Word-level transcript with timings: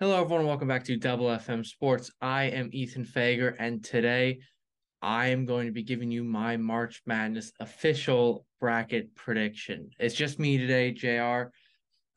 Hello, 0.00 0.20
everyone. 0.20 0.44
Welcome 0.44 0.66
back 0.66 0.82
to 0.86 0.96
Double 0.96 1.26
FM 1.26 1.64
Sports. 1.64 2.10
I 2.20 2.46
am 2.46 2.68
Ethan 2.72 3.04
Fager, 3.04 3.54
and 3.60 3.82
today 3.82 4.40
I 5.00 5.28
am 5.28 5.46
going 5.46 5.66
to 5.66 5.72
be 5.72 5.84
giving 5.84 6.10
you 6.10 6.24
my 6.24 6.56
March 6.56 7.00
Madness 7.06 7.52
official 7.60 8.44
bracket 8.58 9.14
prediction. 9.14 9.90
It's 10.00 10.16
just 10.16 10.40
me 10.40 10.58
today, 10.58 10.90
JR. 10.90 11.52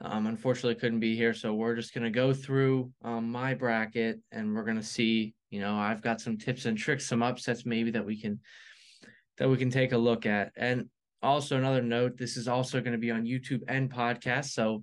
Um, 0.02 0.26
unfortunately, 0.26 0.74
couldn't 0.74 1.02
be 1.02 1.16
here, 1.16 1.36
so 1.36 1.54
we're 1.54 1.76
just 1.76 1.94
going 1.94 2.04
to 2.04 2.10
go 2.10 2.34
through 2.34 2.92
um, 3.04 3.32
my 3.32 3.54
bracket, 3.54 4.22
and 4.32 4.56
we're 4.56 4.66
going 4.66 4.82
to 4.82 4.84
see. 4.84 5.36
You 5.52 5.62
know, 5.62 5.76
I've 5.76 6.02
got 6.02 6.20
some 6.20 6.36
tips 6.36 6.66
and 6.66 6.76
tricks, 6.76 7.06
some 7.06 7.22
upsets 7.22 7.64
maybe 7.64 7.92
that 7.92 8.06
we 8.06 8.20
can 8.20 8.40
that 9.38 9.48
we 9.48 9.56
can 9.56 9.70
take 9.70 9.92
a 9.92 9.98
look 10.00 10.26
at. 10.26 10.52
And 10.58 10.90
also, 11.22 11.58
another 11.58 11.84
note: 11.84 12.18
this 12.18 12.38
is 12.38 12.48
also 12.48 12.82
going 12.82 12.94
to 12.94 12.98
be 12.98 13.12
on 13.12 13.24
YouTube 13.24 13.62
and 13.68 13.88
podcast, 13.88 14.46
so 14.46 14.82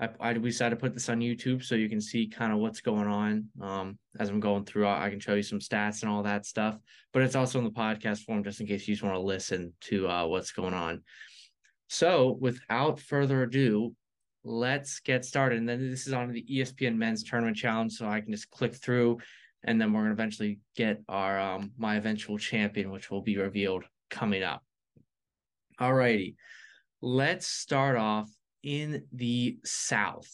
I, 0.00 0.08
I 0.20 0.32
decided 0.32 0.76
to 0.76 0.80
put 0.80 0.94
this 0.94 1.08
on 1.08 1.20
YouTube 1.20 1.64
so 1.64 1.74
you 1.74 1.88
can 1.88 2.00
see 2.00 2.28
kind 2.28 2.52
of 2.52 2.58
what's 2.58 2.80
going 2.80 3.08
on. 3.08 3.46
Um, 3.60 3.98
as 4.18 4.28
I'm 4.28 4.40
going 4.40 4.64
through, 4.64 4.86
I 4.86 5.10
can 5.10 5.20
show 5.20 5.34
you 5.34 5.42
some 5.42 5.58
stats 5.58 6.02
and 6.02 6.10
all 6.10 6.22
that 6.22 6.46
stuff. 6.46 6.78
But 7.12 7.22
it's 7.22 7.34
also 7.34 7.58
in 7.58 7.64
the 7.64 7.70
podcast 7.70 8.20
form 8.20 8.44
just 8.44 8.60
in 8.60 8.66
case 8.66 8.86
you 8.86 8.94
just 8.94 9.02
want 9.02 9.16
to 9.16 9.20
listen 9.20 9.72
to 9.82 10.08
uh, 10.08 10.26
what's 10.26 10.52
going 10.52 10.74
on. 10.74 11.02
So, 11.88 12.36
without 12.40 13.00
further 13.00 13.42
ado, 13.42 13.94
let's 14.44 15.00
get 15.00 15.24
started. 15.24 15.58
And 15.58 15.68
then 15.68 15.90
this 15.90 16.06
is 16.06 16.12
on 16.12 16.32
the 16.32 16.44
ESPN 16.44 16.96
Men's 16.96 17.24
Tournament 17.24 17.56
Challenge, 17.56 17.92
so 17.92 18.06
I 18.06 18.20
can 18.20 18.30
just 18.30 18.50
click 18.50 18.74
through, 18.74 19.18
and 19.64 19.80
then 19.80 19.92
we're 19.92 20.02
gonna 20.02 20.12
eventually 20.12 20.60
get 20.76 21.02
our 21.08 21.40
um 21.40 21.72
my 21.78 21.96
eventual 21.96 22.38
champion, 22.38 22.90
which 22.90 23.10
will 23.10 23.22
be 23.22 23.38
revealed 23.38 23.84
coming 24.10 24.42
up. 24.42 24.62
All 25.78 25.94
righty, 25.94 26.36
let's 27.00 27.46
start 27.46 27.96
off 27.96 28.28
in 28.62 29.04
the 29.12 29.58
South. 29.64 30.30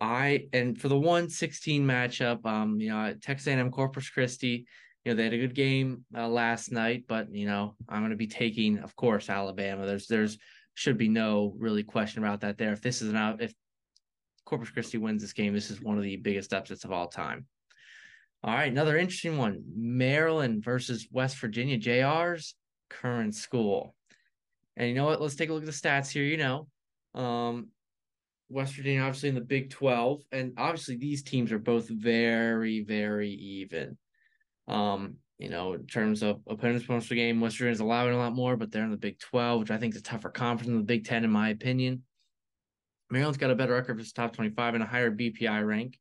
I 0.00 0.46
and 0.52 0.80
for 0.80 0.88
the 0.88 0.96
116 0.96 1.84
matchup, 1.84 2.46
um, 2.46 2.80
you 2.80 2.90
know, 2.90 3.14
Texas 3.20 3.48
A&M 3.48 3.70
Corpus 3.70 4.08
Christi, 4.10 4.66
you 5.04 5.12
know, 5.12 5.16
they 5.16 5.24
had 5.24 5.32
a 5.32 5.38
good 5.38 5.54
game 5.54 6.04
uh, 6.16 6.28
last 6.28 6.70
night, 6.70 7.04
but 7.08 7.32
you 7.34 7.46
know, 7.46 7.74
I'm 7.88 8.00
going 8.00 8.10
to 8.10 8.16
be 8.16 8.26
taking, 8.26 8.78
of 8.78 8.94
course, 8.94 9.28
Alabama. 9.28 9.86
There's 9.86 10.06
there's 10.06 10.38
should 10.74 10.98
be 10.98 11.08
no 11.08 11.54
really 11.58 11.82
question 11.82 12.22
about 12.22 12.40
that 12.42 12.58
there. 12.58 12.72
If 12.72 12.80
this 12.80 13.02
is 13.02 13.12
an 13.12 13.36
if 13.40 13.52
Corpus 14.44 14.70
Christi 14.70 14.98
wins 14.98 15.22
this 15.22 15.32
game, 15.32 15.52
this 15.52 15.70
is 15.70 15.80
one 15.80 15.96
of 15.96 16.04
the 16.04 16.16
biggest 16.16 16.54
upsets 16.54 16.84
of 16.84 16.92
all 16.92 17.08
time. 17.08 17.46
All 18.44 18.54
right, 18.54 18.70
another 18.70 18.96
interesting 18.96 19.36
one: 19.36 19.64
Maryland 19.74 20.62
versus 20.62 21.08
West 21.10 21.38
Virginia. 21.38 21.76
JR's 21.76 22.54
current 22.88 23.34
school, 23.34 23.96
and 24.76 24.88
you 24.88 24.94
know 24.94 25.06
what? 25.06 25.20
Let's 25.20 25.34
take 25.34 25.50
a 25.50 25.52
look 25.52 25.64
at 25.64 25.66
the 25.66 25.72
stats 25.72 26.10
here. 26.10 26.22
You 26.22 26.36
know, 26.36 26.68
um, 27.18 27.68
West 28.48 28.74
Virginia, 28.74 29.02
obviously 29.02 29.28
in 29.28 29.34
the 29.34 29.40
Big 29.42 29.70
12, 29.70 30.22
and 30.32 30.54
obviously 30.56 30.96
these 30.96 31.22
teams 31.22 31.52
are 31.52 31.58
both 31.58 31.88
very, 31.88 32.82
very 32.82 33.30
even. 33.30 33.98
Um, 34.66 35.16
you 35.38 35.50
know, 35.50 35.74
in 35.74 35.86
terms 35.86 36.22
of 36.22 36.40
opponents 36.46 36.86
points 36.86 37.06
per 37.06 37.14
game, 37.14 37.40
West 37.40 37.58
Virginia's 37.58 37.80
allowing 37.80 38.14
a 38.14 38.18
lot 38.18 38.34
more, 38.34 38.56
but 38.56 38.72
they're 38.72 38.84
in 38.84 38.90
the 38.90 38.96
Big 38.96 39.18
12, 39.18 39.60
which 39.60 39.70
I 39.70 39.76
think 39.76 39.94
is 39.94 40.00
a 40.00 40.04
tougher 40.04 40.30
conference 40.30 40.68
than 40.68 40.78
the 40.78 40.84
Big 40.84 41.04
10, 41.04 41.24
in 41.24 41.30
my 41.30 41.50
opinion. 41.50 42.02
Maryland's 43.10 43.38
got 43.38 43.50
a 43.50 43.54
better 43.54 43.74
record 43.74 43.96
for 43.96 44.00
its 44.00 44.12
top 44.12 44.34
25 44.34 44.74
and 44.74 44.82
a 44.82 44.86
higher 44.86 45.10
BPI 45.10 45.66
rank, 45.66 45.98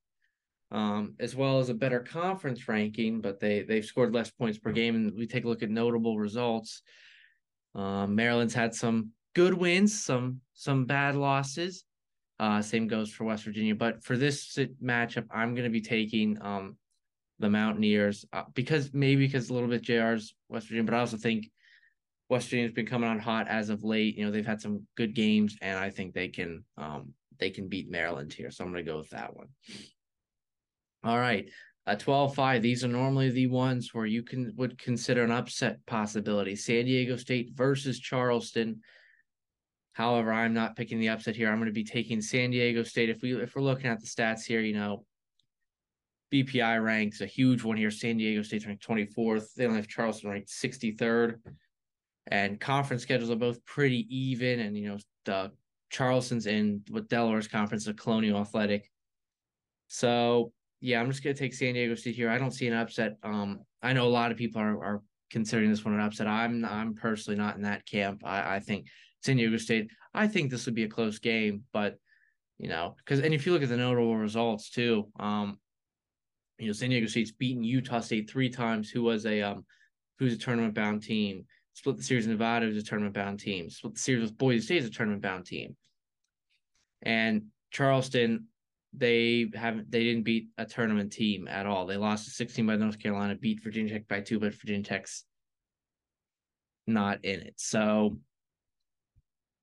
um, 0.71 1.15
as 1.19 1.35
well 1.35 1.59
as 1.59 1.69
a 1.69 1.73
better 1.73 1.99
conference 1.99 2.67
ranking, 2.67 3.21
but 3.21 3.39
they 3.39 3.61
they've 3.61 3.85
scored 3.85 4.13
less 4.13 4.29
points 4.29 4.57
per 4.57 4.71
game. 4.71 4.95
And 4.95 5.13
we 5.15 5.25
take 5.25 5.45
a 5.45 5.47
look 5.47 5.63
at 5.63 5.69
notable 5.69 6.17
results. 6.17 6.81
Um, 7.75 8.15
Maryland's 8.15 8.53
had 8.53 8.73
some 8.73 9.11
good 9.37 9.53
wins, 9.53 10.03
some 10.03 10.41
some 10.53 10.85
bad 10.85 11.15
losses. 11.15 11.85
Uh, 12.39 12.59
same 12.59 12.87
goes 12.87 13.11
for 13.11 13.23
West 13.23 13.43
Virginia. 13.43 13.75
But 13.75 14.03
for 14.03 14.17
this 14.17 14.57
matchup, 14.83 15.27
I'm 15.31 15.53
going 15.53 15.65
to 15.65 15.69
be 15.69 15.81
taking 15.81 16.39
um, 16.41 16.75
the 17.37 17.49
Mountaineers 17.49 18.25
uh, 18.33 18.43
because 18.55 18.89
maybe 18.93 19.27
because 19.27 19.49
a 19.49 19.53
little 19.53 19.69
bit 19.69 19.83
JR's 19.83 20.33
West 20.49 20.67
Virginia, 20.67 20.89
but 20.89 20.95
I 20.95 21.01
also 21.01 21.17
think 21.17 21.51
West 22.29 22.47
Virginia's 22.47 22.73
been 22.73 22.87
coming 22.87 23.07
on 23.07 23.19
hot 23.19 23.47
as 23.47 23.69
of 23.69 23.83
late. 23.83 24.17
You 24.17 24.25
know, 24.25 24.31
they've 24.31 24.45
had 24.45 24.59
some 24.59 24.87
good 24.95 25.13
games, 25.13 25.55
and 25.61 25.77
I 25.77 25.91
think 25.91 26.15
they 26.15 26.29
can 26.29 26.63
um, 26.75 27.13
they 27.37 27.51
can 27.51 27.67
beat 27.67 27.91
Maryland 27.91 28.33
here. 28.33 28.49
So 28.49 28.63
I'm 28.63 28.71
going 28.71 28.83
to 28.83 28.91
go 28.91 28.97
with 28.97 29.11
that 29.11 29.35
one. 29.35 29.49
All 31.03 31.19
right. 31.19 31.47
A 31.85 31.95
12-5. 31.95 32.61
These 32.61 32.83
are 32.83 32.89
normally 32.89 33.29
the 33.29 33.47
ones 33.47 33.93
where 33.93 34.07
you 34.07 34.23
can 34.23 34.51
would 34.57 34.79
consider 34.79 35.23
an 35.23 35.31
upset 35.31 35.77
possibility. 35.85 36.55
San 36.55 36.85
Diego 36.85 37.15
State 37.15 37.51
versus 37.53 37.99
Charleston. 37.99 38.81
However, 39.97 40.31
I'm 40.31 40.53
not 40.53 40.75
picking 40.75 40.99
the 40.99 41.09
upset 41.09 41.35
here. 41.35 41.49
I'm 41.49 41.57
going 41.57 41.65
to 41.65 41.73
be 41.73 41.83
taking 41.83 42.21
San 42.21 42.51
Diego 42.51 42.83
State. 42.83 43.09
If 43.09 43.23
we 43.23 43.33
if 43.33 43.55
we're 43.55 43.63
looking 43.63 43.87
at 43.87 43.99
the 43.99 44.05
stats 44.05 44.43
here, 44.43 44.59
you 44.59 44.75
know, 44.75 45.03
BPI 46.31 46.83
ranks 46.83 47.21
a 47.21 47.25
huge 47.25 47.63
one 47.63 47.77
here. 47.77 47.89
San 47.89 48.17
Diego 48.17 48.43
State's 48.43 48.67
ranked 48.67 48.87
24th. 48.87 49.55
They 49.55 49.65
only 49.65 49.77
have 49.77 49.87
Charleston 49.87 50.29
ranked 50.29 50.49
63rd. 50.49 51.37
And 52.27 52.59
conference 52.59 53.01
schedules 53.01 53.31
are 53.31 53.37
both 53.37 53.65
pretty 53.65 54.05
even. 54.15 54.59
And 54.59 54.77
you 54.77 54.89
know, 54.89 54.97
the 55.25 55.51
Charleston's 55.89 56.45
in 56.45 56.83
with 56.91 57.07
Delaware's 57.07 57.47
conference, 57.47 57.87
a 57.87 57.93
Colonial 57.95 58.39
Athletic. 58.39 58.91
So 59.87 60.51
yeah, 60.79 61.01
I'm 61.01 61.09
just 61.09 61.23
gonna 61.23 61.33
take 61.33 61.55
San 61.55 61.73
Diego 61.73 61.95
State 61.95 62.13
here. 62.13 62.29
I 62.29 62.37
don't 62.37 62.51
see 62.51 62.67
an 62.67 62.75
upset. 62.75 63.17
Um, 63.23 63.61
I 63.81 63.93
know 63.93 64.05
a 64.05 64.09
lot 64.09 64.31
of 64.31 64.37
people 64.37 64.61
are, 64.61 64.77
are 64.77 65.01
considering 65.31 65.71
this 65.71 65.83
one 65.83 65.95
an 65.95 66.01
upset. 66.01 66.27
I'm 66.27 66.63
I'm 66.65 66.93
personally 66.93 67.39
not 67.39 67.55
in 67.55 67.63
that 67.63 67.87
camp. 67.87 68.21
I, 68.23 68.57
I 68.57 68.59
think 68.59 68.85
San 69.27 69.37
Diego 69.37 69.57
State. 69.57 69.91
I 70.13 70.27
think 70.27 70.49
this 70.49 70.65
would 70.65 70.73
be 70.73 70.85
a 70.85 70.89
close 70.89 71.19
game, 71.19 71.63
but 71.73 71.97
you 72.57 72.69
know, 72.69 72.95
because 72.97 73.19
and 73.19 73.33
if 73.33 73.45
you 73.45 73.51
look 73.51 73.61
at 73.61 73.69
the 73.69 73.77
notable 73.77 74.15
results 74.15 74.69
too, 74.69 75.09
um, 75.19 75.59
you 76.57 76.67
know, 76.67 76.73
San 76.73 76.89
Diego 76.89 77.07
State's 77.07 77.33
beaten 77.33 77.63
Utah 77.63 77.99
State 77.99 78.29
three 78.29 78.49
times, 78.49 78.89
who 78.89 79.03
was 79.03 79.25
a 79.25 79.41
um, 79.41 79.65
who's 80.17 80.33
a 80.33 80.37
tournament 80.37 80.73
bound 80.73 81.03
team. 81.03 81.45
Split 81.73 81.97
the 81.97 82.03
series 82.03 82.25
in 82.25 82.31
Nevada, 82.31 82.65
who's 82.65 82.81
a 82.81 82.85
tournament 82.85 83.13
bound 83.13 83.39
team. 83.39 83.69
Split 83.69 83.93
the 83.93 83.99
series 83.99 84.23
with 84.23 84.37
Boise 84.37 84.65
State, 84.65 84.81
as 84.81 84.87
a 84.87 84.91
tournament 84.91 85.21
bound 85.21 85.45
team. 85.45 85.75
And 87.03 87.47
Charleston, 87.69 88.47
they 88.93 89.51
haven't 89.53 89.91
they 89.91 90.03
didn't 90.05 90.23
beat 90.23 90.47
a 90.57 90.65
tournament 90.65 91.11
team 91.11 91.49
at 91.49 91.65
all. 91.65 91.85
They 91.85 91.97
lost 91.97 92.25
to 92.25 92.31
16 92.31 92.65
by 92.65 92.77
North 92.77 92.97
Carolina, 92.97 93.35
beat 93.35 93.61
Virginia 93.61 93.93
Tech 93.93 94.07
by 94.07 94.21
two, 94.21 94.39
but 94.39 94.53
Virginia 94.55 94.83
Tech's 94.83 95.25
not 96.87 97.25
in 97.25 97.41
it. 97.41 97.55
So 97.57 98.17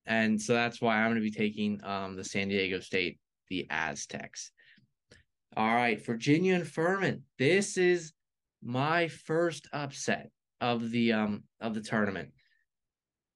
and 0.06 0.40
so 0.40 0.52
that's 0.52 0.80
why 0.80 0.96
I'm 0.96 1.10
going 1.10 1.16
to 1.16 1.20
be 1.20 1.30
taking 1.30 1.80
um, 1.84 2.16
the 2.16 2.24
San 2.24 2.48
Diego 2.48 2.80
State, 2.80 3.18
the 3.48 3.66
Aztecs. 3.70 4.50
All 5.56 5.74
right, 5.74 6.04
Virginia 6.04 6.54
and 6.56 6.66
Furman. 6.66 7.22
This 7.38 7.76
is 7.76 8.12
my 8.62 9.08
first 9.08 9.68
upset 9.72 10.30
of 10.60 10.90
the 10.90 11.12
um 11.12 11.44
of 11.60 11.74
the 11.74 11.80
tournament. 11.80 12.30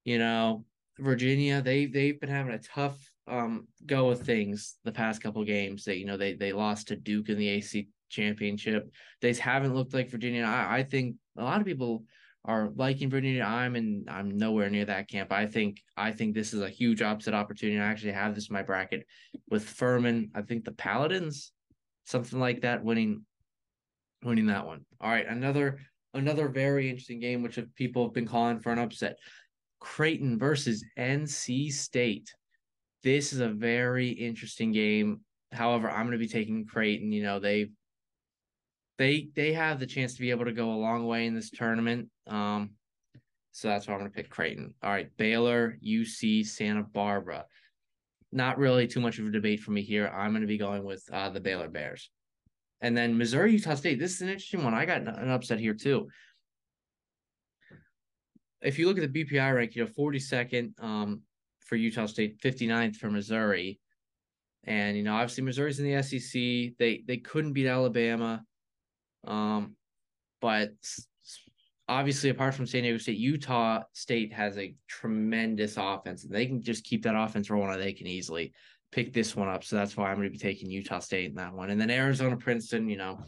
You 0.04 0.18
know, 0.18 0.64
Virginia, 0.98 1.62
they 1.62 1.86
they've 1.86 2.18
been 2.18 2.30
having 2.30 2.54
a 2.54 2.58
tough 2.58 2.98
um 3.28 3.68
go 3.86 4.08
of 4.10 4.20
things 4.20 4.78
the 4.84 4.92
past 4.92 5.22
couple 5.22 5.44
games. 5.44 5.84
That 5.84 5.98
you 5.98 6.06
know 6.06 6.16
they 6.16 6.34
they 6.34 6.52
lost 6.52 6.88
to 6.88 6.96
Duke 6.96 7.28
in 7.28 7.38
the 7.38 7.48
AC 7.48 7.88
championship. 8.08 8.90
They 9.20 9.32
haven't 9.34 9.74
looked 9.74 9.94
like 9.94 10.10
Virginia. 10.10 10.44
I, 10.44 10.78
I 10.78 10.82
think 10.82 11.16
a 11.36 11.44
lot 11.44 11.60
of 11.60 11.66
people 11.66 12.04
are 12.44 12.70
liking 12.76 13.10
Virginia. 13.10 13.42
I'm 13.42 13.76
in 13.76 14.04
I'm 14.08 14.36
nowhere 14.36 14.70
near 14.70 14.84
that 14.86 15.08
camp. 15.08 15.32
I 15.32 15.46
think 15.46 15.82
I 15.96 16.12
think 16.12 16.34
this 16.34 16.54
is 16.54 16.62
a 16.62 16.68
huge 16.68 17.02
upset 17.02 17.34
opportunity. 17.34 17.78
I 17.78 17.84
actually 17.84 18.12
have 18.12 18.34
this 18.34 18.48
in 18.48 18.54
my 18.54 18.62
bracket 18.62 19.06
with 19.50 19.64
Furman. 19.64 20.30
I 20.34 20.42
think 20.42 20.64
the 20.64 20.72
Paladins, 20.72 21.52
something 22.06 22.38
like 22.38 22.62
that, 22.62 22.84
winning 22.84 23.24
winning 24.22 24.46
that 24.46 24.66
one. 24.66 24.84
All 25.00 25.10
right, 25.10 25.26
another 25.26 25.78
another 26.14 26.48
very 26.48 26.88
interesting 26.88 27.20
game, 27.20 27.42
which 27.42 27.58
people 27.74 28.04
have 28.04 28.14
been 28.14 28.26
calling 28.26 28.60
for 28.60 28.72
an 28.72 28.78
upset. 28.78 29.16
Creighton 29.80 30.38
versus 30.38 30.84
NC 30.98 31.72
State. 31.72 32.32
This 33.02 33.32
is 33.32 33.40
a 33.40 33.48
very 33.48 34.08
interesting 34.08 34.72
game. 34.72 35.20
However, 35.52 35.88
I'm 35.88 36.06
going 36.06 36.12
to 36.12 36.18
be 36.18 36.28
taking 36.28 36.66
Creighton. 36.66 37.12
You 37.12 37.22
know, 37.22 37.38
they've 37.38 37.70
they 38.98 39.28
they 39.34 39.52
have 39.52 39.78
the 39.78 39.86
chance 39.86 40.14
to 40.14 40.20
be 40.20 40.30
able 40.30 40.44
to 40.44 40.52
go 40.52 40.72
a 40.72 40.74
long 40.74 41.06
way 41.06 41.26
in 41.26 41.34
this 41.34 41.50
tournament. 41.50 42.08
Um, 42.26 42.70
so 43.52 43.68
that's 43.68 43.86
why 43.86 43.94
I'm 43.94 44.00
going 44.00 44.10
to 44.10 44.16
pick 44.16 44.30
Creighton. 44.30 44.74
All 44.82 44.90
right, 44.90 45.08
Baylor, 45.16 45.78
UC, 45.84 46.46
Santa 46.46 46.82
Barbara. 46.82 47.46
Not 48.30 48.58
really 48.58 48.86
too 48.86 49.00
much 49.00 49.18
of 49.18 49.26
a 49.26 49.30
debate 49.30 49.60
for 49.60 49.70
me 49.70 49.82
here. 49.82 50.08
I'm 50.08 50.32
going 50.32 50.42
to 50.42 50.46
be 50.46 50.58
going 50.58 50.84
with 50.84 51.02
uh, 51.12 51.30
the 51.30 51.40
Baylor 51.40 51.68
Bears. 51.68 52.10
And 52.80 52.96
then 52.96 53.16
Missouri, 53.16 53.52
Utah 53.52 53.74
State. 53.74 53.98
This 53.98 54.14
is 54.14 54.20
an 54.20 54.28
interesting 54.28 54.62
one. 54.62 54.74
I 54.74 54.84
got 54.84 55.00
an 55.00 55.30
upset 55.30 55.58
here 55.58 55.74
too. 55.74 56.08
If 58.60 58.78
you 58.78 58.86
look 58.86 58.98
at 58.98 59.12
the 59.12 59.24
BPI 59.24 59.54
rank, 59.54 59.74
you 59.74 59.84
know, 59.84 59.90
42nd 59.90 60.72
um, 60.82 61.22
for 61.60 61.76
Utah 61.76 62.06
State, 62.06 62.40
59th 62.40 62.96
for 62.96 63.10
Missouri. 63.10 63.80
And, 64.64 64.96
you 64.96 65.02
know, 65.02 65.14
obviously 65.14 65.44
Missouri's 65.44 65.80
in 65.80 65.90
the 65.90 66.02
SEC. 66.02 66.76
They 66.78 67.02
they 67.06 67.16
couldn't 67.16 67.54
beat 67.54 67.66
Alabama. 67.66 68.44
Um, 69.26 69.76
but 70.40 70.72
obviously, 71.88 72.30
apart 72.30 72.54
from 72.54 72.66
San 72.66 72.82
Diego 72.82 72.98
State, 72.98 73.18
Utah 73.18 73.82
State 73.92 74.32
has 74.32 74.58
a 74.58 74.74
tremendous 74.88 75.76
offense, 75.76 76.24
and 76.24 76.32
they 76.32 76.46
can 76.46 76.62
just 76.62 76.84
keep 76.84 77.02
that 77.02 77.16
offense 77.16 77.50
rolling. 77.50 77.78
They 77.78 77.92
can 77.92 78.06
easily 78.06 78.52
pick 78.92 79.12
this 79.12 79.36
one 79.36 79.48
up. 79.48 79.64
So 79.64 79.76
that's 79.76 79.96
why 79.96 80.10
I'm 80.10 80.16
going 80.16 80.28
to 80.28 80.32
be 80.32 80.38
taking 80.38 80.70
Utah 80.70 81.00
State 81.00 81.30
in 81.30 81.34
that 81.36 81.52
one. 81.52 81.70
And 81.70 81.80
then 81.80 81.90
Arizona 81.90 82.36
Princeton, 82.36 82.88
you 82.88 82.96
know, 82.96 83.24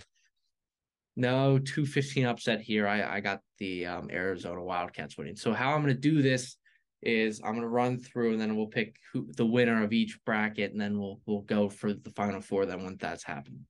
no 1.16 1.58
215 1.58 2.26
upset 2.26 2.60
here. 2.60 2.86
I, 2.86 3.16
I 3.16 3.20
got 3.20 3.40
the 3.58 3.86
um, 3.86 4.08
Arizona 4.10 4.62
Wildcats 4.62 5.18
winning. 5.18 5.36
So 5.36 5.52
how 5.52 5.74
I'm 5.74 5.82
going 5.82 5.94
to 5.94 6.00
do 6.00 6.22
this 6.22 6.56
is 7.02 7.40
I'm 7.40 7.52
going 7.52 7.62
to 7.62 7.68
run 7.68 7.98
through 7.98 8.32
and 8.32 8.40
then 8.40 8.56
we'll 8.56 8.66
pick 8.66 8.96
who 9.12 9.30
the 9.36 9.46
winner 9.46 9.82
of 9.82 9.92
each 9.92 10.18
bracket 10.24 10.72
and 10.72 10.80
then 10.80 10.98
we'll 10.98 11.20
we'll 11.26 11.40
go 11.40 11.68
for 11.68 11.94
the 11.94 12.10
final 12.10 12.40
four 12.40 12.66
then 12.66 12.82
once 12.82 12.98
that's 13.00 13.24
happened. 13.24 13.60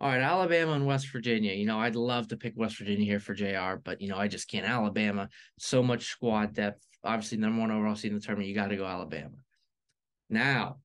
All 0.00 0.08
right, 0.08 0.22
Alabama 0.22 0.72
and 0.72 0.86
West 0.86 1.08
Virginia. 1.12 1.52
You 1.52 1.66
know, 1.66 1.78
I'd 1.78 1.94
love 1.94 2.28
to 2.28 2.36
pick 2.36 2.54
West 2.56 2.78
Virginia 2.78 3.04
here 3.04 3.20
for 3.20 3.34
JR, 3.34 3.76
but 3.84 4.00
you 4.00 4.08
know, 4.08 4.16
I 4.16 4.28
just 4.28 4.50
can't. 4.50 4.66
Alabama, 4.66 5.28
so 5.58 5.82
much 5.82 6.06
squad 6.06 6.54
depth. 6.54 6.82
Obviously, 7.04 7.36
number 7.36 7.60
one 7.60 7.70
overall 7.70 7.96
seed 7.96 8.12
in 8.12 8.18
the 8.18 8.24
tournament. 8.24 8.48
You 8.48 8.54
got 8.54 8.68
to 8.68 8.76
go 8.76 8.86
Alabama. 8.86 9.36
Now, 10.30 10.78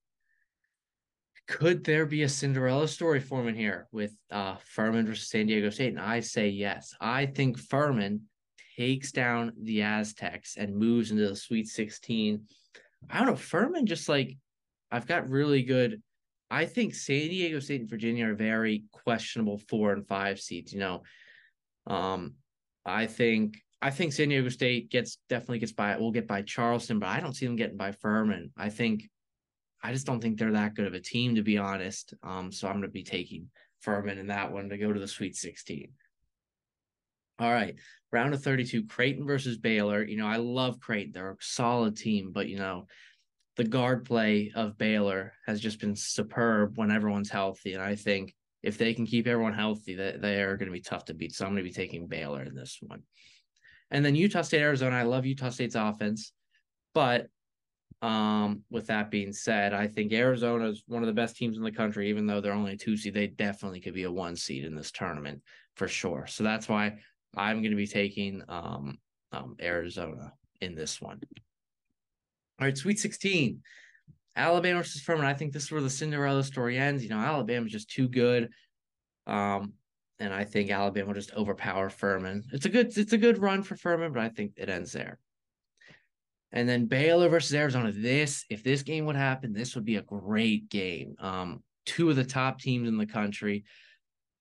could 1.47 1.83
there 1.85 2.05
be 2.05 2.23
a 2.23 2.29
Cinderella 2.29 2.87
story 2.89 3.21
forming 3.21 3.55
here 3.55 3.87
with 3.91 4.11
uh, 4.31 4.55
Furman 4.65 5.05
versus 5.05 5.29
San 5.29 5.45
Diego 5.45 5.69
State? 5.69 5.93
And 5.93 5.99
I 5.99 6.19
say 6.19 6.49
yes. 6.49 6.93
I 6.99 7.27
think 7.27 7.57
Furman 7.57 8.21
takes 8.77 9.13
down 9.13 9.53
the 9.61 9.83
Aztecs 9.83 10.57
and 10.57 10.75
moves 10.75 11.11
into 11.11 11.29
the 11.29 11.35
Sweet 11.35 11.67
16. 11.67 12.41
I 13.09 13.17
don't 13.17 13.27
know. 13.27 13.35
Furman 13.35 13.85
just 13.85 14.09
like 14.09 14.35
I've 14.91 15.07
got 15.07 15.29
really 15.29 15.63
good. 15.63 16.01
I 16.49 16.65
think 16.65 16.93
San 16.93 17.29
Diego 17.29 17.59
State 17.59 17.81
and 17.81 17.89
Virginia 17.89 18.27
are 18.27 18.35
very 18.35 18.83
questionable 18.91 19.57
four 19.57 19.93
and 19.93 20.07
five 20.07 20.39
seeds. 20.39 20.73
You 20.73 20.79
know, 20.79 21.03
um, 21.87 22.35
I 22.85 23.07
think 23.07 23.57
I 23.81 23.89
think 23.89 24.13
San 24.13 24.29
Diego 24.29 24.49
State 24.49 24.89
gets 24.89 25.17
definitely 25.29 25.59
gets 25.59 25.73
by. 25.73 25.97
We'll 25.97 26.11
get 26.11 26.27
by 26.27 26.43
Charleston, 26.43 26.99
but 26.99 27.09
I 27.09 27.19
don't 27.19 27.33
see 27.33 27.45
them 27.45 27.55
getting 27.55 27.77
by 27.77 27.91
Furman. 27.91 28.51
I 28.57 28.69
think 28.69 29.09
I 29.83 29.91
just 29.91 30.05
don't 30.05 30.19
think 30.19 30.37
they're 30.37 30.51
that 30.53 30.75
good 30.75 30.87
of 30.87 30.93
a 30.93 30.99
team, 30.99 31.35
to 31.35 31.43
be 31.43 31.57
honest. 31.57 32.13
Um, 32.23 32.51
so 32.51 32.67
I'm 32.67 32.75
going 32.75 32.83
to 32.83 32.89
be 32.89 33.03
taking 33.03 33.49
Furman 33.81 34.17
in 34.17 34.27
that 34.27 34.51
one 34.51 34.69
to 34.69 34.77
go 34.77 34.91
to 34.91 34.99
the 34.99 35.07
Sweet 35.07 35.35
16. 35.35 35.91
All 37.37 37.51
right, 37.51 37.75
round 38.11 38.33
of 38.33 38.41
32, 38.41 38.85
Creighton 38.85 39.27
versus 39.27 39.57
Baylor. 39.57 40.03
You 40.03 40.17
know, 40.17 40.25
I 40.25 40.37
love 40.37 40.79
Creighton; 40.79 41.11
they're 41.11 41.31
a 41.31 41.37
solid 41.41 41.97
team, 41.97 42.31
but 42.33 42.47
you 42.47 42.57
know, 42.57 42.87
the 43.55 43.63
guard 43.63 44.05
play 44.05 44.51
of 44.55 44.77
Baylor 44.77 45.33
has 45.45 45.61
just 45.61 45.79
been 45.79 45.95
superb 45.95 46.77
when 46.77 46.91
everyone's 46.91 47.29
healthy, 47.29 47.73
and 47.73 47.81
I 47.81 47.95
think 47.95 48.35
if 48.63 48.77
they 48.77 48.93
can 48.93 49.05
keep 49.05 49.27
everyone 49.27 49.53
healthy, 49.53 49.95
that 49.95 50.21
they, 50.21 50.41
are 50.41 50.57
going 50.57 50.67
to 50.67 50.73
be 50.73 50.81
tough 50.81 51.05
to 51.05 51.13
beat. 51.13 51.33
So 51.33 51.45
I'm 51.45 51.51
going 51.51 51.63
to 51.63 51.69
be 51.69 51.73
taking 51.73 52.07
Baylor 52.07 52.41
in 52.41 52.55
this 52.55 52.79
one. 52.81 53.03
And 53.91 54.03
then 54.03 54.15
Utah 54.15 54.41
State, 54.41 54.61
Arizona. 54.61 54.95
I 54.95 55.03
love 55.03 55.25
Utah 55.25 55.49
State's 55.49 55.75
offense, 55.75 56.33
but 56.93 57.27
um, 58.01 58.63
with 58.69 58.87
that 58.87 59.11
being 59.11 59.33
said, 59.33 59.73
I 59.73 59.87
think 59.87 60.11
Arizona 60.11 60.67
is 60.67 60.83
one 60.87 61.03
of 61.03 61.07
the 61.07 61.13
best 61.13 61.37
teams 61.37 61.57
in 61.57 61.63
the 61.63 61.71
country, 61.71 62.09
even 62.09 62.25
though 62.25 62.41
they're 62.41 62.53
only 62.53 62.73
a 62.73 62.77
two 62.77 62.97
seed. 62.97 63.13
They 63.13 63.27
definitely 63.27 63.79
could 63.79 63.93
be 63.93 64.03
a 64.03 64.11
one 64.11 64.35
seed 64.35 64.65
in 64.65 64.75
this 64.75 64.91
tournament 64.91 65.41
for 65.75 65.87
sure. 65.87 66.25
So 66.27 66.43
that's 66.43 66.67
why 66.67 66.97
I'm 67.37 67.61
going 67.61 67.71
to 67.71 67.77
be 67.77 67.87
taking 67.87 68.41
um, 68.49 68.97
um, 69.31 69.55
Arizona 69.61 70.33
in 70.61 70.75
this 70.75 70.99
one. 70.99 71.21
All 72.59 72.65
right, 72.65 72.77
Sweet 72.77 72.99
16. 72.99 73.61
Alabama 74.35 74.79
versus 74.79 75.01
Furman. 75.01 75.25
I 75.25 75.33
think 75.33 75.53
this 75.53 75.65
is 75.65 75.71
where 75.71 75.81
the 75.81 75.89
Cinderella 75.89 76.43
story 76.43 76.77
ends. 76.77 77.03
You 77.03 77.09
know, 77.09 77.19
Alabama's 77.19 77.71
just 77.71 77.89
too 77.89 78.07
good. 78.07 78.49
Um, 79.27 79.73
and 80.19 80.33
I 80.33 80.43
think 80.43 80.71
Alabama 80.71 81.07
will 81.07 81.13
just 81.13 81.33
overpower 81.33 81.89
Furman. 81.89 82.43
It's 82.51 82.65
a 82.65 82.69
good 82.69 82.97
it's 82.97 83.13
a 83.13 83.17
good 83.17 83.37
run 83.37 83.63
for 83.63 83.75
Furman, 83.75 84.13
but 84.13 84.21
I 84.21 84.29
think 84.29 84.53
it 84.57 84.69
ends 84.69 84.91
there. 84.91 85.19
And 86.51 86.69
then 86.69 86.85
Baylor 86.85 87.27
versus 87.27 87.53
Arizona. 87.53 87.91
This, 87.91 88.45
if 88.49 88.63
this 88.63 88.81
game 88.81 89.05
would 89.05 89.17
happen, 89.17 89.51
this 89.51 89.75
would 89.75 89.83
be 89.83 89.97
a 89.97 90.01
great 90.01 90.69
game. 90.69 91.15
Um, 91.19 91.63
two 91.85 92.09
of 92.09 92.15
the 92.15 92.23
top 92.23 92.61
teams 92.61 92.87
in 92.87 92.97
the 92.97 93.05
country, 93.05 93.65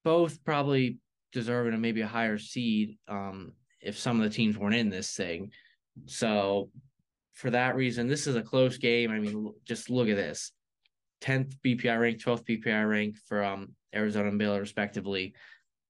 both 0.04 0.44
probably 0.44 0.98
deserving 1.32 1.74
of 1.74 1.80
maybe 1.80 2.02
a 2.02 2.06
higher 2.06 2.38
seed. 2.38 2.98
Um, 3.08 3.52
if 3.80 3.98
some 3.98 4.20
of 4.20 4.24
the 4.24 4.34
teams 4.34 4.56
weren't 4.56 4.76
in 4.76 4.90
this 4.90 5.14
thing. 5.14 5.50
So 6.06 6.70
for 7.34 7.50
that 7.50 7.76
reason, 7.76 8.08
this 8.08 8.26
is 8.26 8.36
a 8.36 8.42
close 8.42 8.78
game. 8.78 9.10
I 9.10 9.18
mean, 9.18 9.52
just 9.64 9.90
look 9.90 10.08
at 10.08 10.16
this. 10.16 10.52
10th 11.22 11.54
BPI 11.64 12.00
rank, 12.00 12.22
12th 12.22 12.44
BPI 12.44 12.88
rank 12.88 13.16
for 13.26 13.42
um, 13.42 13.74
Arizona 13.94 14.28
and 14.28 14.38
Baylor, 14.38 14.60
respectively. 14.60 15.34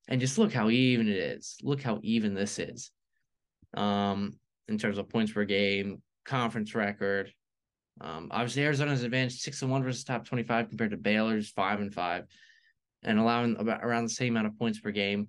And 0.09 0.21
just 0.21 0.39
look 0.39 0.53
how 0.53 0.71
even 0.71 1.09
it 1.09 1.17
is. 1.17 1.57
Look 1.63 1.83
how 1.83 2.01
even 2.03 2.35
this 2.35 2.59
is. 2.59 2.91
Um, 3.75 4.39
in 4.69 4.79
terms 4.79 4.99
of 4.99 5.09
points 5.09 5.33
per 5.33 5.45
game, 5.45 6.03
conference 6.25 6.75
record. 6.75 7.33
Um, 8.01 8.29
obviously, 8.31 8.65
Arizona's 8.65 9.03
advanced 9.03 9.43
six 9.43 9.63
and 9.63 9.71
one 9.71 9.83
versus 9.83 10.05
top 10.05 10.25
twenty 10.25 10.43
five 10.43 10.69
compared 10.69 10.91
to 10.91 10.97
Baylor's 10.97 11.51
five 11.51 11.81
and 11.81 11.93
five, 11.95 12.27
and 13.03 13.19
allowing 13.19 13.57
about 13.57 13.85
around 13.85 14.05
the 14.05 14.11
same 14.11 14.33
amount 14.33 14.49
of 14.49 14.59
points 14.59 14.81
per 14.81 14.91
game. 14.91 15.29